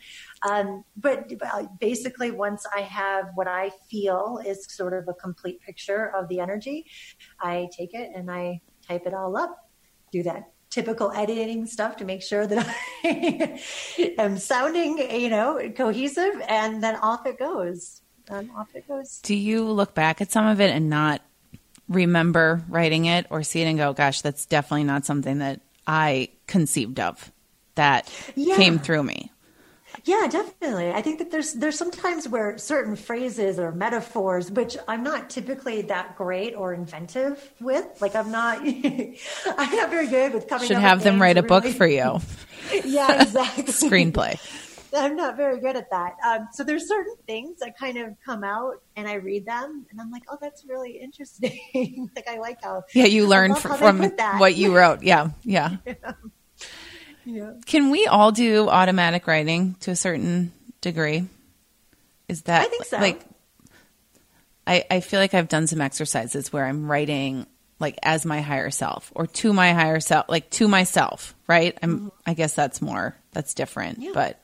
[0.48, 1.32] Um, but
[1.80, 6.40] basically once i have what i feel is sort of a complete picture of the
[6.40, 6.86] energy
[7.42, 9.70] i take it and i type it all up.
[10.12, 16.42] Do that typical editing stuff to make sure that I am sounding, you know, cohesive
[16.48, 19.20] and then off it goes um, off it goes.
[19.22, 21.22] Do you look back at some of it and not
[21.88, 26.30] remember writing it or see it and go, gosh, that's definitely not something that I
[26.48, 27.32] conceived of
[27.76, 28.56] that yeah.
[28.56, 29.32] came through me?
[30.04, 30.92] Yeah, definitely.
[30.92, 35.82] I think that there's there's sometimes where certain phrases or metaphors, which I'm not typically
[35.84, 37.86] that great or inventive with.
[38.00, 40.68] Like I'm not, I'm not very good with coming.
[40.68, 42.20] Should have them write a book for you.
[42.86, 43.64] yeah, exactly.
[43.66, 44.40] Screenplay.
[44.96, 46.16] I'm not very good at that.
[46.26, 50.00] Um, so there's certain things that kind of come out and I read them and
[50.00, 52.10] I'm like, oh, that's really interesting.
[52.16, 52.84] like I like how.
[52.94, 54.02] Yeah, you learned from, from
[54.40, 55.04] what you wrote.
[55.04, 55.78] Yeah, yeah.
[55.86, 56.12] yeah.
[57.26, 57.52] yeah.
[57.66, 61.28] Can we all do automatic writing to a certain degree?
[62.28, 62.98] Is that I think so.
[62.98, 63.22] like
[64.66, 67.48] I, I feel like I've done some exercises where I'm writing
[67.80, 71.78] like as my higher self or to my higher self, like to myself, right?
[71.82, 72.08] I'm, mm-hmm.
[72.26, 74.12] I guess that's more, that's different, yeah.
[74.14, 74.40] but.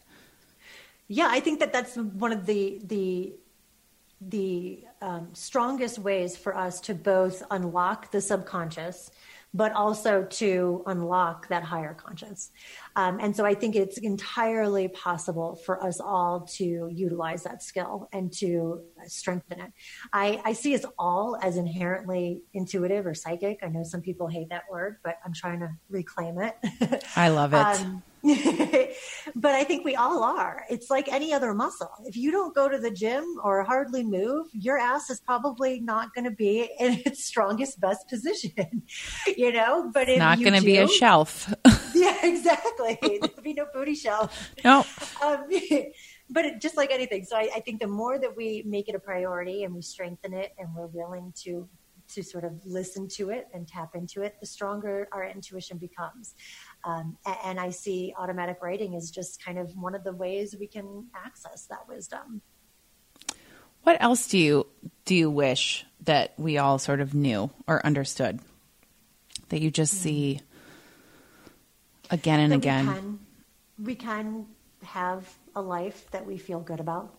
[1.08, 3.34] Yeah, I think that that's one of the, the,
[4.22, 9.12] the um, strongest ways for us to both unlock the subconscious
[9.54, 12.52] but also to unlock that higher conscious.
[12.96, 18.10] Um, and so I think it's entirely possible for us all to utilize that skill
[18.12, 19.72] and to strengthen it.
[20.12, 23.60] I, I see us all as inherently intuitive or psychic.
[23.62, 26.56] I know some people hate that word, but I'm trying to reclaim it.
[27.16, 27.64] I love it.
[27.74, 28.04] Um,
[29.36, 30.64] but I think we all are.
[30.70, 31.92] It's like any other muscle.
[32.06, 36.14] If you don't go to the gym or hardly move, your ass is probably not
[36.16, 38.84] going to be in its strongest, best position,
[39.38, 39.92] you know?
[39.94, 41.54] But it's not going to be a shelf.
[41.94, 42.98] yeah, exactly.
[43.02, 44.54] There'll be no booty shelf.
[44.64, 44.86] No.
[45.22, 45.46] Um,
[46.30, 47.26] but just like anything.
[47.26, 50.34] So I, I think the more that we make it a priority and we strengthen
[50.34, 51.68] it and we're willing to
[52.10, 56.36] to sort of listen to it and tap into it, the stronger our intuition becomes.
[56.86, 60.68] Um, and I see automatic writing as just kind of one of the ways we
[60.68, 62.42] can access that wisdom.
[63.84, 64.68] What else do you
[65.06, 68.40] do you wish that we all sort of knew or understood
[69.50, 70.04] that you just mm-hmm.
[70.04, 70.40] see
[72.10, 72.88] again and that again?
[72.88, 73.20] We can,
[73.80, 74.46] we can
[74.84, 77.14] have a life that we feel good about.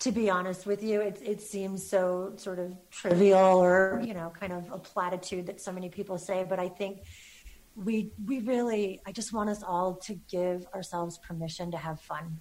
[0.00, 4.32] To be honest with you, it, it seems so sort of trivial or you know
[4.38, 7.02] kind of a platitude that so many people say, but I think
[7.76, 12.40] we we really I just want us all to give ourselves permission to have fun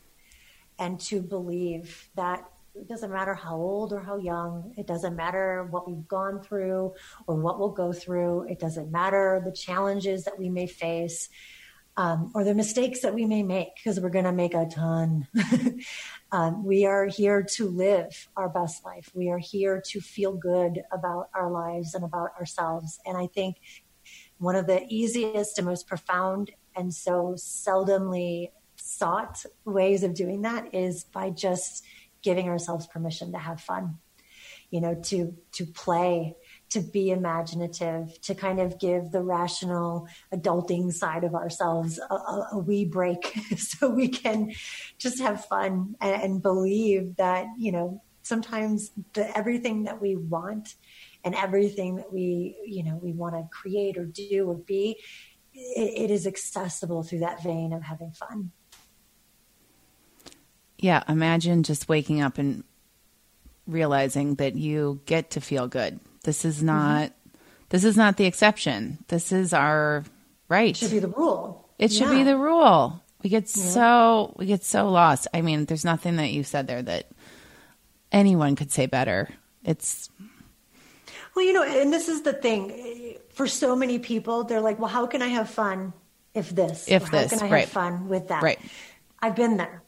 [0.80, 2.44] and to believe that
[2.76, 6.94] it doesn't matter how old or how young, it doesn't matter what we've gone through
[7.28, 11.30] or what we'll go through, it doesn't matter the challenges that we may face.
[11.98, 15.28] Um, or the mistakes that we may make because we're going to make a ton.
[16.32, 19.12] um, we are here to live our best life.
[19.14, 23.02] We are here to feel good about our lives and about ourselves.
[23.06, 23.58] And I think
[24.42, 30.74] one of the easiest and most profound and so seldomly sought ways of doing that
[30.74, 31.84] is by just
[32.24, 34.00] giving ourselves permission to have fun
[34.72, 36.36] you know to to play
[36.70, 42.48] to be imaginative to kind of give the rational adulting side of ourselves a, a,
[42.54, 44.52] a wee break so we can
[44.98, 50.76] just have fun and, and believe that you know sometimes the, everything that we want
[51.24, 54.97] and everything that we you know we want to create or do or be
[55.53, 58.51] it, it is accessible through that vein of having fun
[60.78, 62.63] yeah imagine just waking up and
[63.67, 66.67] realizing that you get to feel good this is mm-hmm.
[66.67, 67.38] not mm-hmm.
[67.69, 70.03] this is not the exception this is our
[70.49, 72.17] right it should be the rule it should yeah.
[72.17, 73.63] be the rule we get yeah.
[73.63, 77.07] so we get so lost i mean there's nothing that you said there that
[78.11, 79.30] anyone could say better
[79.63, 80.09] it's
[81.36, 84.90] well, you know, and this is the thing for so many people, they're like, well,
[84.90, 85.94] how can I have fun
[86.34, 86.86] if this?
[86.88, 87.60] If how this, can I right.
[87.62, 88.44] have fun with that?
[88.44, 88.60] Right.
[89.20, 89.84] I've been there.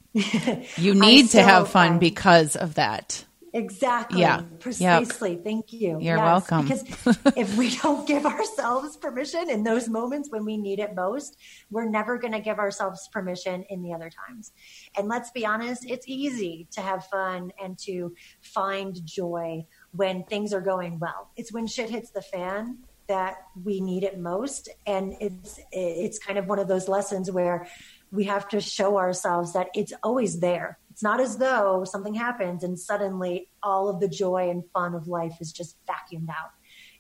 [0.78, 3.26] you need to have fun because of that.
[3.56, 4.22] Exactly.
[4.22, 4.41] Yeah.
[4.60, 5.34] Precisely.
[5.34, 5.44] Yep.
[5.44, 6.00] Thank you.
[6.02, 6.50] You're yes.
[6.50, 6.64] welcome.
[6.64, 11.38] Because if we don't give ourselves permission in those moments when we need it most,
[11.70, 14.52] we're never going to give ourselves permission in the other times.
[14.98, 20.54] And let's be honest, it's easy to have fun and to find joy when things
[20.54, 21.30] are going well.
[21.36, 24.70] It's when shit hits the fan that we need it most.
[24.86, 27.68] And it's, it's kind of one of those lessons where
[28.12, 30.78] we have to show ourselves that it's always there.
[30.91, 35.08] It's not as though something happens and suddenly all of the joy and fun of
[35.08, 36.52] life is just vacuumed out.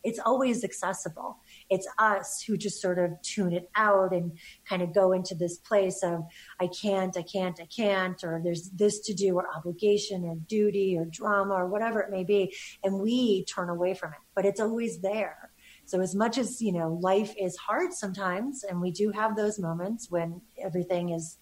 [0.03, 1.37] It's always accessible
[1.69, 4.37] it's us who just sort of tune it out and
[4.67, 6.23] kind of go into this place of
[6.59, 10.97] I can't, I can't, I can't, or there's this to do, or obligation, or duty,
[10.97, 14.19] or drama, or whatever it may be, and we turn away from it.
[14.35, 15.51] But it's always there.
[15.85, 19.59] So as much as you know, life is hard sometimes, and we do have those
[19.59, 21.37] moments when everything is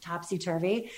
[0.00, 0.90] topsy turvy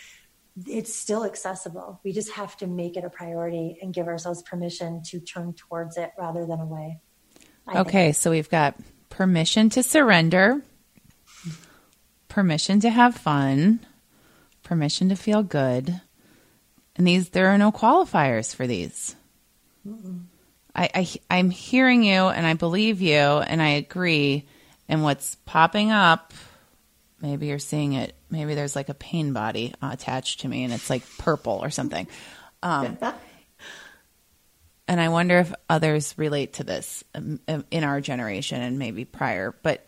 [0.66, 2.00] it's still accessible.
[2.04, 5.96] We just have to make it a priority and give ourselves permission to turn towards
[5.96, 7.00] it rather than away.
[7.66, 8.16] I okay, think.
[8.16, 8.74] so we've got
[9.10, 10.62] permission to surrender,
[12.28, 13.80] permission to have fun,
[14.62, 16.00] permission to feel good.
[16.96, 19.14] And these, there are no qualifiers for these.
[20.74, 24.46] I, I, I'm hearing you and I believe you and I agree.
[24.88, 26.32] And what's popping up,
[27.20, 30.90] maybe you're seeing it, maybe there's like a pain body attached to me and it's
[30.90, 32.06] like purple or something.
[32.62, 32.98] Um,
[34.88, 39.04] and I wonder if others relate to this um, um, in our generation and maybe
[39.04, 39.86] prior, but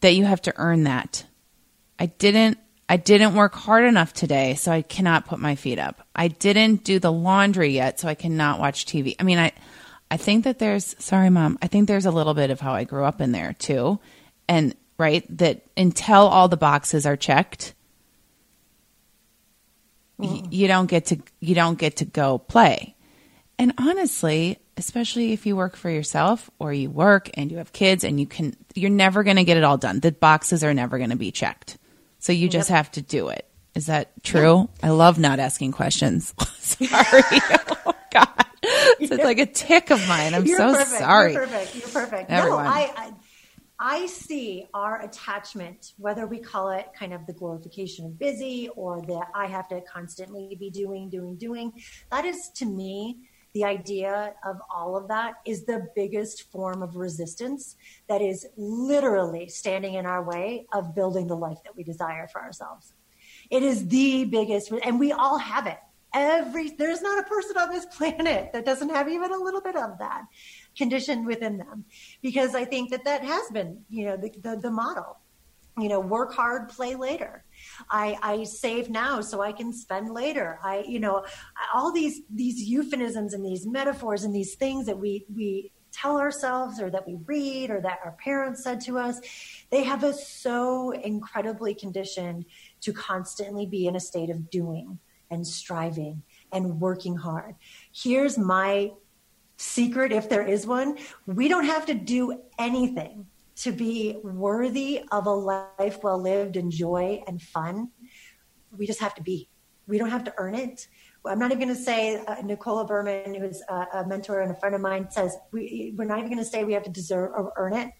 [0.00, 1.24] that you have to earn that.
[1.98, 6.06] I didn't I didn't work hard enough today, so I cannot put my feet up.
[6.14, 9.14] I didn't do the laundry yet, so I cannot watch TV.
[9.18, 9.52] I mean, I
[10.10, 12.84] I think that there's sorry mom, I think there's a little bit of how I
[12.84, 13.98] grew up in there too.
[14.48, 17.74] And right that until all the boxes are checked,
[20.20, 20.46] mm.
[20.52, 22.94] you don't get to you don't get to go play.
[23.58, 28.04] And honestly, especially if you work for yourself or you work and you have kids
[28.04, 30.00] and you can you're never going to get it all done.
[30.00, 31.78] The boxes are never going to be checked.
[32.18, 32.76] So you just yep.
[32.76, 33.46] have to do it.
[33.74, 34.68] Is that true?
[34.82, 36.32] I love not asking questions.
[36.58, 36.88] sorry.
[37.86, 38.28] oh God.
[38.98, 40.32] It's like a tick of mine.
[40.32, 40.98] I'm You're so perfect.
[40.98, 41.32] sorry.
[41.34, 41.74] You're perfect.
[41.74, 42.30] You're perfect.
[42.30, 42.64] Everyone.
[42.64, 43.12] No, I, I
[43.86, 49.02] I see our attachment, whether we call it kind of the glorification of busy or
[49.02, 51.70] that I have to constantly be doing, doing, doing.
[52.10, 53.18] That is to me
[53.52, 57.76] the idea of all of that is the biggest form of resistance
[58.08, 62.40] that is literally standing in our way of building the life that we desire for
[62.40, 62.94] ourselves.
[63.50, 65.78] It is the biggest, and we all have it.
[66.14, 69.76] Every, there's not a person on this planet that doesn't have even a little bit
[69.76, 70.22] of that
[70.76, 71.84] conditioned within them.
[72.22, 75.18] Because I think that that has been, you know, the, the, the model
[75.76, 77.42] you know work hard play later
[77.90, 80.58] I, I save now so I can spend later.
[80.62, 81.24] I, you know,
[81.74, 86.80] all these these euphemisms and these metaphors and these things that we we tell ourselves
[86.80, 89.20] or that we read or that our parents said to us,
[89.70, 92.44] they have us so incredibly conditioned
[92.80, 94.98] to constantly be in a state of doing
[95.30, 96.22] and striving
[96.52, 97.54] and working hard.
[97.92, 98.90] Here's my
[99.56, 100.98] secret, if there is one.
[101.26, 103.26] We don't have to do anything
[103.56, 107.90] to be worthy of a life well lived and joy and fun,
[108.76, 109.48] we just have to be.
[109.86, 110.88] We don't have to earn it.
[111.26, 114.54] I'm not even going to say uh, Nicola Berman, who's a, a, mentor and a
[114.54, 117.30] friend of mine, says we, we're not even going to say we have to deserve
[117.32, 117.92] or earn it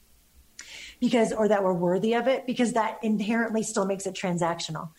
[1.01, 4.91] because, or that we're worthy of it because that inherently still makes it transactional.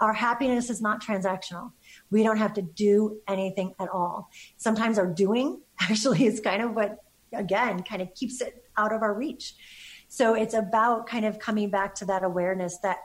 [0.00, 1.72] Our happiness is not transactional.
[2.10, 4.30] We don't have to do anything at all.
[4.56, 7.02] Sometimes our doing actually is kind of what,
[7.32, 9.54] again, kind of keeps it out of our reach.
[10.08, 12.98] So it's about kind of coming back to that awareness that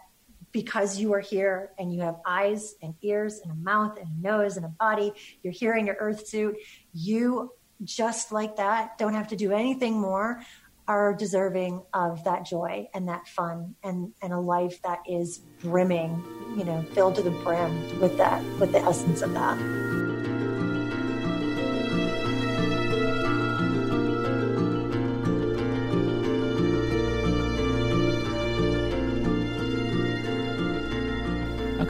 [0.51, 4.21] because you are here and you have eyes and ears and a mouth and a
[4.21, 5.11] nose and a body,
[5.41, 6.55] you're here in your earth suit,
[6.93, 7.51] you
[7.83, 10.41] just like that don't have to do anything more
[10.87, 16.23] are deserving of that joy and that fun and, and a life that is brimming,
[16.57, 20.12] you know, filled to the brim with that, with the essence of that.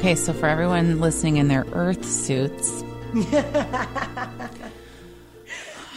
[0.03, 2.83] Okay, so for everyone listening in their Earth suits,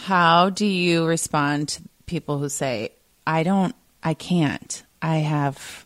[0.05, 2.93] how do you respond to people who say,
[3.27, 5.85] I don't, I can't, I have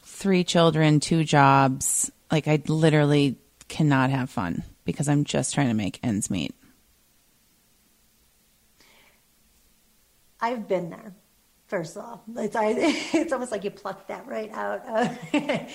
[0.00, 3.36] three children, two jobs, like I literally
[3.68, 6.54] cannot have fun because I'm just trying to make ends meet?
[10.40, 11.12] I've been there
[11.68, 12.20] first off.
[12.36, 12.74] It's, I,
[13.12, 14.82] it's almost like you plucked that right out.
[14.86, 15.68] I,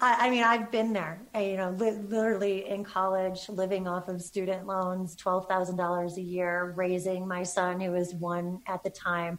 [0.00, 4.66] I, mean, I've been there, you know, li- literally in college, living off of student
[4.66, 9.38] loans, $12,000 a year, raising my son, who was one at the time.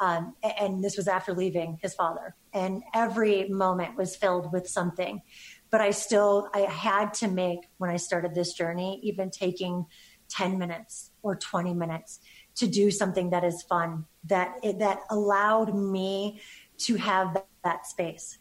[0.00, 2.34] Um, and this was after leaving his father.
[2.52, 5.22] And every moment was filled with something.
[5.70, 9.86] But I still, I had to make, when I started this journey, even taking
[10.30, 12.20] 10 minutes or 20 minutes
[12.56, 16.40] to do something that is fun that that allowed me
[16.78, 18.38] to have that, that space.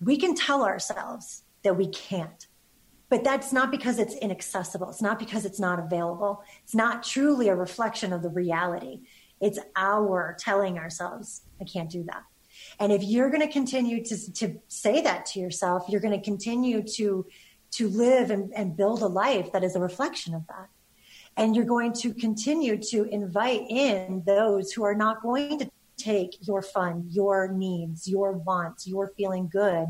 [0.00, 2.46] We can tell ourselves that we can't
[3.10, 4.88] but that's not because it's inaccessible.
[4.88, 6.44] It's not because it's not available.
[6.62, 9.00] It's not truly a reflection of the reality.
[9.40, 12.22] It's our telling ourselves i can't do that.
[12.78, 16.24] And if you're going to continue to, to say that to yourself you're going to
[16.24, 17.26] continue to
[17.72, 20.68] to live and, and build a life that is a reflection of that
[21.40, 26.36] and you're going to continue to invite in those who are not going to take
[26.46, 29.86] your fun, your needs, your wants, your feeling good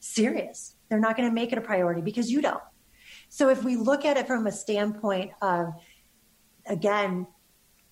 [0.00, 0.74] serious.
[0.88, 2.62] They're not going to make it a priority because you don't.
[3.28, 5.74] So if we look at it from a standpoint of,
[6.66, 7.28] again,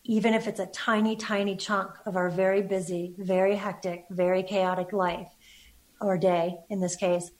[0.03, 4.93] even if it's a tiny, tiny chunk of our very busy, very hectic, very chaotic
[4.93, 5.29] life
[6.01, 7.31] or day in this case,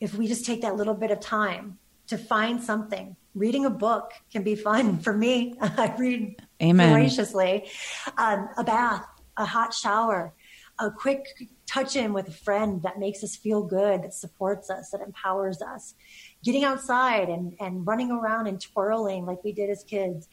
[0.00, 4.12] if we just take that little bit of time to find something reading a book
[4.32, 5.54] can be fun for me.
[5.60, 6.90] I read Amen.
[6.90, 7.68] voraciously.
[8.16, 9.06] Um, a bath,
[9.36, 10.32] a hot shower,
[10.78, 11.26] a quick
[11.66, 15.62] touch in with a friend that makes us feel good, that supports us, that empowers
[15.62, 15.94] us.
[16.42, 20.28] Getting outside and, and running around and twirling like we did as kids.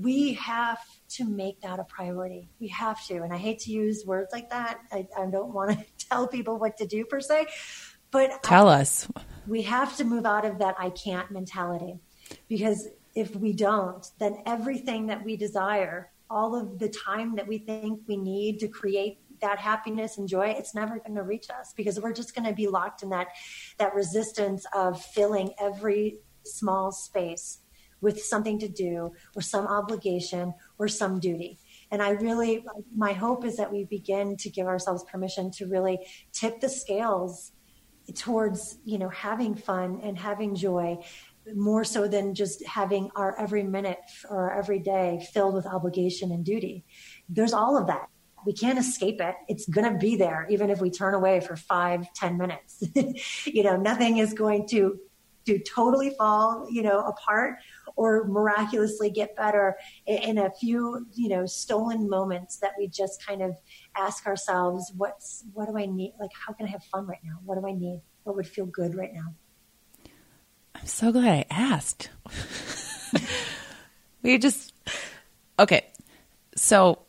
[0.00, 0.78] We have
[1.10, 2.48] to make that a priority.
[2.58, 3.22] We have to.
[3.22, 4.80] And I hate to use words like that.
[4.90, 7.46] I, I don't want to tell people what to do per se,
[8.10, 9.06] but tell I, us
[9.46, 12.00] we have to move out of that I can't mentality
[12.48, 17.58] because if we don't, then everything that we desire, all of the time that we
[17.58, 21.72] think we need to create that happiness and joy, it's never going to reach us
[21.76, 23.28] because we're just going to be locked in that
[23.78, 27.60] that resistance of filling every small space
[28.00, 31.58] with something to do or some obligation or some duty.
[31.90, 32.64] And I really,
[32.94, 35.98] my hope is that we begin to give ourselves permission to really
[36.32, 37.52] tip the scales
[38.14, 40.98] towards, you know, having fun and having joy
[41.54, 46.44] more so than just having our every minute or every day filled with obligation and
[46.44, 46.84] duty.
[47.28, 48.08] There's all of that.
[48.44, 49.34] We can't escape it.
[49.48, 52.82] It's going to be there, even if we turn away for five, ten minutes.
[53.46, 54.98] you know, nothing is going to
[55.46, 57.54] to totally fall, you know, apart
[57.94, 59.76] or miraculously get better
[60.06, 63.56] in a few, you know, stolen moments that we just kind of
[63.96, 66.14] ask ourselves, what's, what do I need?
[66.20, 67.38] Like, how can I have fun right now?
[67.44, 68.02] What do I need?
[68.24, 69.34] What would feel good right now?
[70.78, 72.10] I'm so glad I asked.
[74.22, 74.74] we just,
[75.58, 75.86] okay.
[76.54, 77.00] So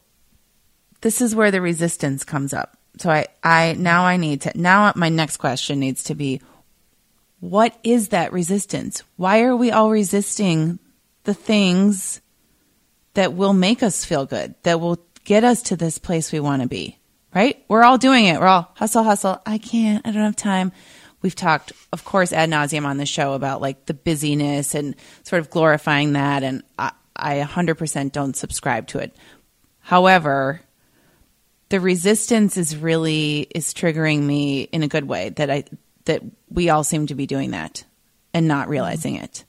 [1.02, 2.78] this is where the resistance comes up.
[2.98, 6.42] So I, I, now I need to, now my next question needs to be,
[7.40, 9.04] what is that resistance?
[9.16, 10.80] Why are we all resisting
[11.24, 12.22] the things
[13.14, 16.62] that will make us feel good, that will get us to this place we want
[16.62, 16.98] to be?
[17.36, 17.64] Right?
[17.68, 18.40] We're all doing it.
[18.40, 19.40] We're all hustle, hustle.
[19.46, 20.08] I can't.
[20.08, 20.72] I don't have time.
[21.22, 25.40] We've talked, of course, ad nauseum on the show about like the busyness and sort
[25.40, 26.44] of glorifying that.
[26.44, 29.16] And I, I 100% don't subscribe to it.
[29.80, 30.62] However,
[31.70, 35.66] the resistance is really is triggering me in a good way that I
[36.06, 37.84] that we all seem to be doing that
[38.34, 39.44] and not realizing it.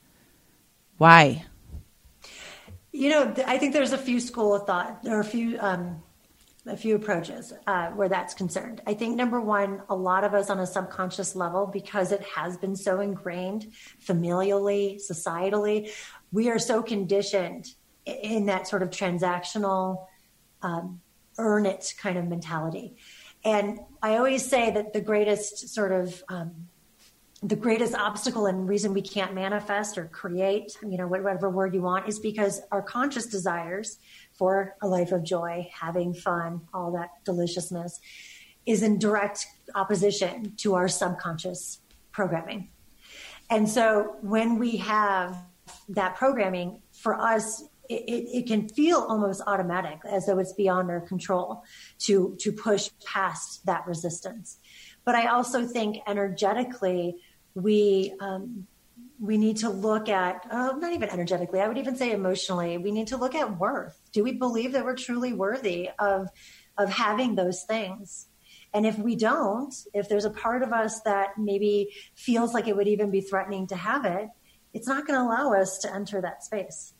[0.97, 1.45] Why?
[2.91, 5.03] You know, I think there's a few school of thought.
[5.03, 6.03] There are a few um,
[6.69, 8.81] a few approaches uh, where that's concerned.
[8.85, 12.57] I think number one, a lot of us on a subconscious level, because it has
[12.57, 13.71] been so ingrained
[14.05, 15.89] familially, societally,
[16.31, 17.73] we are so conditioned
[18.05, 20.05] in that sort of transactional,
[20.61, 21.01] um,
[21.37, 22.95] earn it kind of mentality.
[23.43, 26.67] And I always say that the greatest sort of um,
[27.41, 31.81] the greatest obstacle and reason we can't manifest or create, you know, whatever word you
[31.81, 33.97] want, is because our conscious desires
[34.39, 37.99] for a life of joy, having fun, all that deliciousness,
[38.65, 41.81] is in direct opposition to our subconscious
[42.13, 42.69] programming.
[43.49, 45.37] And so when we have
[45.89, 51.01] that programming, for us, it, it, can feel almost automatic as though it's beyond our
[51.01, 51.63] control
[51.97, 54.57] to to push past that resistance
[55.05, 57.15] but i also think energetically
[57.55, 58.67] we um,
[59.19, 62.91] we need to look at uh, not even energetically i would even say emotionally we
[62.91, 66.29] need to look at worth do we believe that we're truly worthy of
[66.77, 68.27] of having those things?
[68.73, 72.75] And if we don't if there's a part of us that maybe feels like it
[72.75, 74.29] would even be threatening to have it
[74.71, 76.93] it's not going to allow us to enter that space.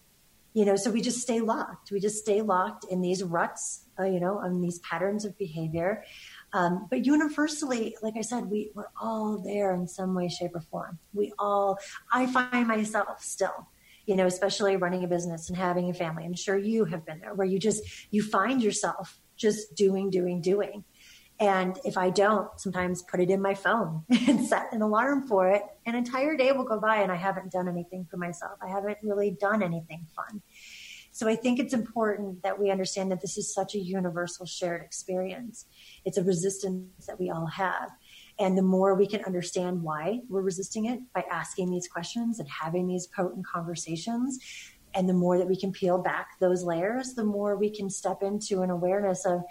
[0.54, 1.92] You know so we just stay locked.
[1.92, 6.04] We just stay locked in these ruts uh, you know on these patterns of behavior.
[6.52, 10.62] Um, but universally like i said we, we're all there in some way shape or
[10.62, 10.98] form.
[11.14, 11.78] We all
[12.12, 13.68] i find myself still
[14.10, 17.20] you know especially running a business and having a family i'm sure you have been
[17.20, 20.84] there where you just you find yourself just doing doing doing
[21.42, 25.50] and if I don't, sometimes put it in my phone and set an alarm for
[25.50, 25.64] it.
[25.86, 28.58] An entire day will go by and I haven't done anything for myself.
[28.62, 30.42] I haven't really done anything fun.
[31.12, 34.82] So I think it's important that we understand that this is such a universal shared
[34.82, 35.66] experience.
[36.04, 37.90] It's a resistance that we all have.
[38.40, 42.48] And the more we can understand why we're resisting it by asking these questions and
[42.48, 44.40] having these potent conversations,
[44.94, 48.24] and the more that we can peel back those layers, the more we can step
[48.24, 49.44] into an awareness of,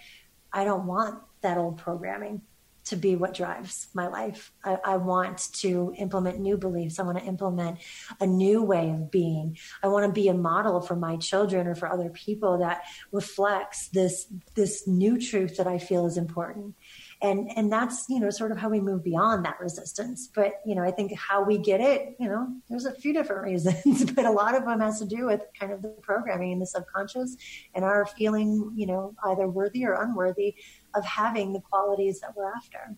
[0.52, 2.42] I don't want that old programming
[2.88, 4.50] to be what drives my life.
[4.64, 6.98] I, I, want to implement new beliefs.
[6.98, 7.80] I want to implement
[8.18, 9.58] a new way of being.
[9.82, 12.82] I want to be a model for my children or for other people that
[13.12, 16.74] reflects this this new truth that I feel is important
[17.20, 20.28] and and that's you know sort of how we move beyond that resistance.
[20.32, 23.42] But you know i think how we get it you know there's a few different
[23.50, 26.58] reasons but a lot of them has to do with kind of the programming in
[26.58, 27.36] the subconscious
[27.74, 30.54] and our feeling you know either worthy or unworthy
[30.94, 32.96] of having the qualities that we're after.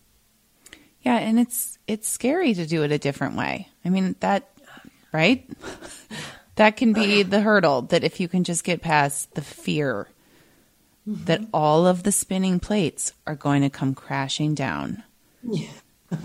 [1.03, 3.69] Yeah and it's it's scary to do it a different way.
[3.85, 4.51] I mean that
[5.13, 5.49] right?
[6.57, 10.09] That can be the hurdle that if you can just get past the fear
[11.09, 11.25] mm-hmm.
[11.25, 15.03] that all of the spinning plates are going to come crashing down.
[15.43, 15.69] Yeah.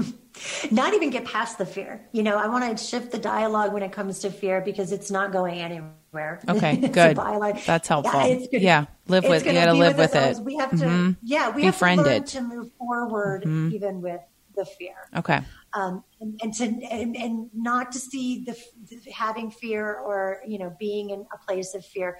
[0.71, 2.05] not even get past the fear.
[2.11, 5.11] You know, I want to shift the dialogue when it comes to fear because it's
[5.11, 6.41] not going anywhere.
[6.47, 7.17] Okay, good.
[7.17, 8.19] That's helpful.
[8.19, 9.45] Yeah, it's yeah live with.
[9.45, 10.43] You got to live with, with it.
[10.43, 10.75] We have to.
[10.77, 11.11] Mm-hmm.
[11.23, 12.27] Yeah, we Befriend have to learn it.
[12.27, 13.75] to move forward, mm-hmm.
[13.75, 14.21] even with
[14.55, 14.95] the fear.
[15.15, 15.41] Okay.
[15.73, 18.57] Um, and, and, to and, and not to see the,
[18.89, 22.17] the having fear or you know being in a place of fear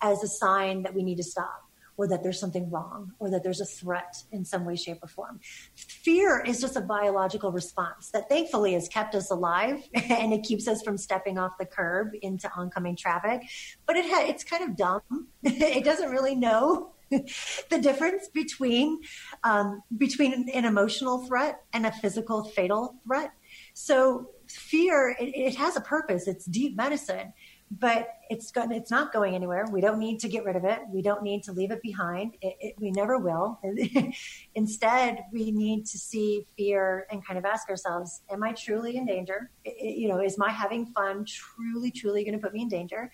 [0.00, 1.65] as a sign that we need to stop
[1.96, 5.08] or that there's something wrong or that there's a threat in some way, shape, or
[5.08, 5.40] form.
[5.74, 10.68] Fear is just a biological response that thankfully has kept us alive and it keeps
[10.68, 13.42] us from stepping off the curb into oncoming traffic.
[13.86, 15.02] But it ha- it's kind of dumb.
[15.42, 19.00] it doesn't really know the difference between
[19.44, 23.32] um, between an emotional threat and a physical fatal threat.
[23.74, 26.26] So fear it, it has a purpose.
[26.26, 27.32] It's deep medicine
[27.70, 29.66] but it's going it's not going anywhere.
[29.70, 30.80] We don't need to get rid of it.
[30.92, 32.34] We don't need to leave it behind.
[32.40, 33.60] It, it, we never will.
[34.54, 39.06] Instead we need to see fear and kind of ask ourselves am i truly in
[39.06, 39.50] danger?
[39.64, 43.10] It, you know is my having fun truly truly going to put me in danger?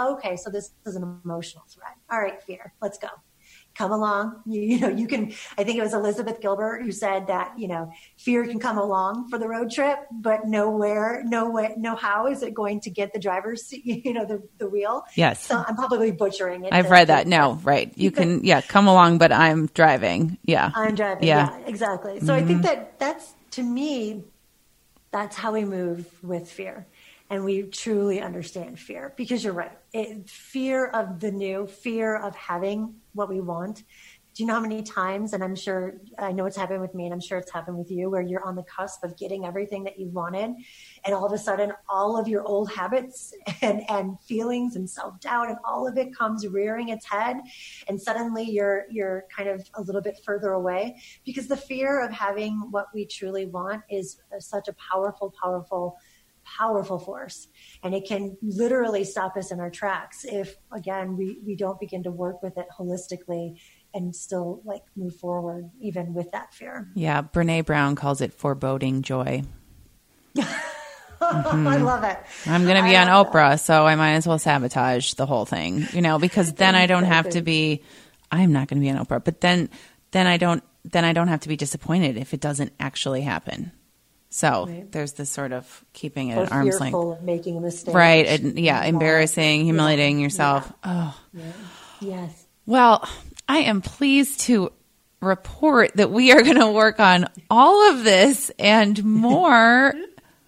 [0.00, 1.96] Okay so this is an emotional threat.
[2.10, 3.08] All right fear let's go
[3.76, 4.40] come along.
[4.46, 7.68] You, you, know, you can, I think it was Elizabeth Gilbert who said that, you
[7.68, 12.26] know, fear can come along for the road trip, but nowhere, no way, no how
[12.26, 15.04] is it going to get the driver's, you know, the, the wheel.
[15.14, 15.44] Yes.
[15.44, 16.72] So I'm probably butchering it.
[16.72, 17.26] I've read that.
[17.26, 17.92] No, right.
[17.96, 20.38] You can, yeah, come along, but I'm driving.
[20.44, 20.70] Yeah.
[20.74, 21.28] I'm driving.
[21.28, 22.20] Yeah, yeah exactly.
[22.20, 22.32] So mm-hmm.
[22.32, 22.62] I think mm-hmm.
[22.62, 24.24] that that's, to me,
[25.10, 26.86] that's how we move with fear
[27.28, 29.72] and we truly understand fear because you're right.
[29.92, 33.82] It, fear of the new, fear of having what we want.
[34.34, 37.06] Do you know how many times, and I'm sure I know it's happened with me,
[37.06, 39.82] and I'm sure it's happened with you, where you're on the cusp of getting everything
[39.84, 40.50] that you wanted,
[41.06, 45.18] and all of a sudden, all of your old habits and, and feelings and self
[45.20, 47.38] doubt and all of it comes rearing its head,
[47.88, 52.12] and suddenly you're you're kind of a little bit further away because the fear of
[52.12, 55.96] having what we truly want is uh, such a powerful, powerful
[56.46, 57.48] powerful force.
[57.82, 62.02] And it can literally stop us in our tracks if again we, we don't begin
[62.04, 63.58] to work with it holistically
[63.92, 66.88] and still like move forward even with that fear.
[66.94, 69.42] Yeah brene brown calls it foreboding joy.
[70.36, 70.72] Mm-hmm.
[71.68, 72.18] i love it.
[72.44, 73.60] I'm going to be on oprah that.
[73.60, 77.04] so i might as well sabotage the whole thing you know because then i don't
[77.04, 77.82] have to be
[78.30, 79.70] i'm not going to be on oprah but then
[80.10, 83.72] then i don't then i don't have to be disappointed if it doesn't actually happen
[84.36, 84.92] so right.
[84.92, 86.94] there's this sort of keeping it or at arm's length.
[86.94, 87.94] Of making a mistake.
[87.94, 88.26] Right.
[88.26, 88.84] And, yeah.
[88.84, 90.24] Embarrassing, humiliating yeah.
[90.24, 90.70] yourself.
[90.84, 90.90] Yeah.
[90.92, 91.20] Oh.
[91.32, 91.52] Yeah.
[92.02, 92.46] Yes.
[92.66, 93.08] Well,
[93.48, 94.72] I am pleased to
[95.22, 99.94] report that we are going to work on all of this and more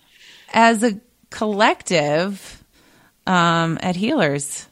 [0.53, 2.63] as a collective
[3.27, 4.67] um, at Healers.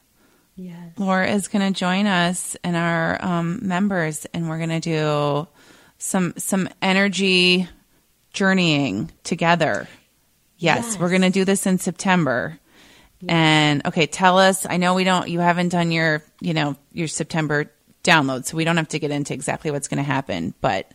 [0.56, 0.92] Yes.
[0.98, 5.48] Laura is going to join us and our um, members, and we're going to do
[5.96, 7.66] some some energy
[8.36, 9.88] journeying together.
[10.58, 10.98] Yes, yes.
[10.98, 12.58] we're going to do this in September.
[13.20, 13.30] Yes.
[13.30, 14.66] And okay, tell us.
[14.68, 15.28] I know we don't.
[15.28, 17.72] You haven't done your, you know, your September
[18.04, 20.54] download, so we don't have to get into exactly what's going to happen.
[20.60, 20.92] But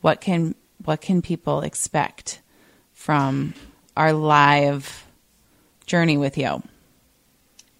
[0.00, 2.40] what can what can people expect
[2.92, 3.54] from
[3.96, 5.06] our live
[5.86, 6.62] journey with you?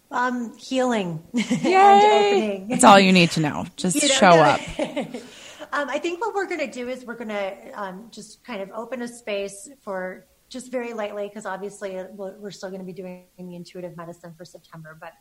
[0.09, 1.43] Um, healing Yay!
[1.43, 2.67] and opening.
[2.69, 3.65] That's all you need to know.
[3.75, 4.61] Just you know, show up.
[5.73, 8.61] Um, I think what we're going to do is we're going to um, just kind
[8.61, 12.85] of open a space for just very lightly, because obviously uh, we're still going to
[12.85, 15.13] be doing the intuitive medicine for September, but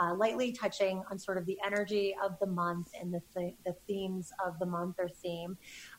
[0.00, 3.72] uh, lightly touching on sort of the energy of the month and the, th- the
[3.86, 5.56] themes of the month or theme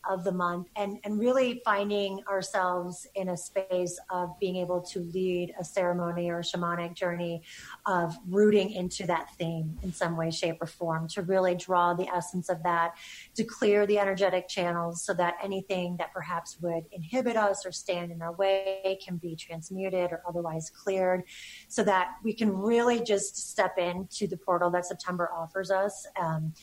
[0.09, 4.99] of the month and, and really finding ourselves in a space of being able to
[4.99, 7.41] lead a ceremony or a shamanic journey
[7.85, 12.07] of rooting into that theme in some way, shape, or form to really draw the
[12.07, 12.93] essence of that,
[13.35, 18.11] to clear the energetic channels so that anything that perhaps would inhibit us or stand
[18.11, 21.23] in our way can be transmuted or otherwise cleared
[21.67, 26.05] so that we can really just step into the portal that September offers us.
[26.19, 26.53] Um,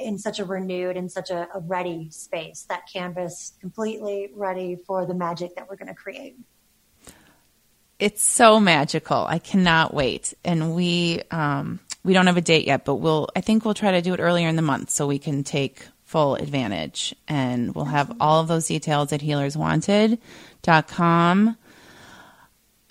[0.00, 5.06] in such a renewed and such a, a ready space, that canvas completely ready for
[5.06, 6.36] the magic that we're going to create.
[7.98, 9.26] It's so magical.
[9.26, 10.34] I cannot wait.
[10.44, 13.92] And we um, we don't have a date yet, but we'll I think we'll try
[13.92, 17.14] to do it earlier in the month so we can take full advantage.
[17.28, 21.56] And we'll have all of those details at healerswanted.com.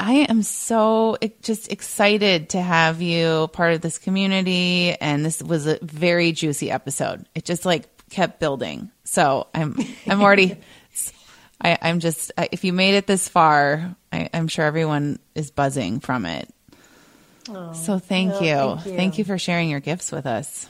[0.02, 4.96] I am so just excited to have you part of this community.
[5.00, 7.28] And this was a very juicy episode.
[7.36, 8.90] It just like kept building.
[9.04, 9.78] So I'm,
[10.08, 10.58] I'm already,
[11.62, 16.00] I, am just, if you made it this far, I, am sure everyone is buzzing
[16.00, 16.50] from it.
[17.48, 18.56] Oh, so thank, you.
[18.56, 18.96] thank you.
[18.96, 20.68] Thank you for sharing your gifts with us.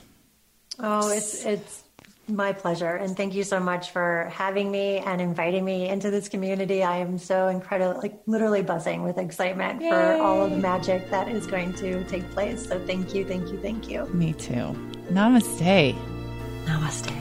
[0.78, 1.81] Oh, it's, it's,
[2.28, 2.94] my pleasure.
[2.96, 6.82] And thank you so much for having me and inviting me into this community.
[6.82, 9.90] I am so incredible, like literally buzzing with excitement Yay.
[9.90, 12.66] for all of the magic that is going to take place.
[12.68, 14.06] So thank you, thank you, thank you.
[14.06, 14.74] Me too.
[15.10, 15.96] Namaste.
[16.64, 17.12] Namaste.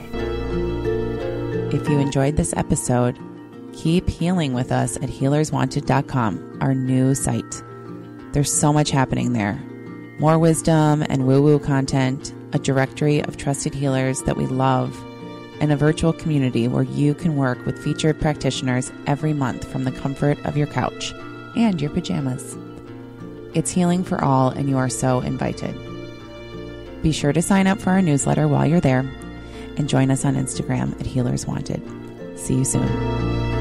[1.73, 3.17] If you enjoyed this episode,
[3.73, 7.63] Keep healing with us at healerswanted.com, our new site.
[8.33, 9.61] There's so much happening there
[10.19, 14.99] more wisdom and woo woo content, a directory of trusted healers that we love,
[15.59, 19.91] and a virtual community where you can work with featured practitioners every month from the
[19.91, 21.13] comfort of your couch
[21.55, 22.57] and your pajamas.
[23.53, 25.75] It's healing for all, and you are so invited.
[27.03, 29.09] Be sure to sign up for our newsletter while you're there
[29.77, 31.81] and join us on Instagram at Healers Wanted.
[32.37, 33.60] See you soon.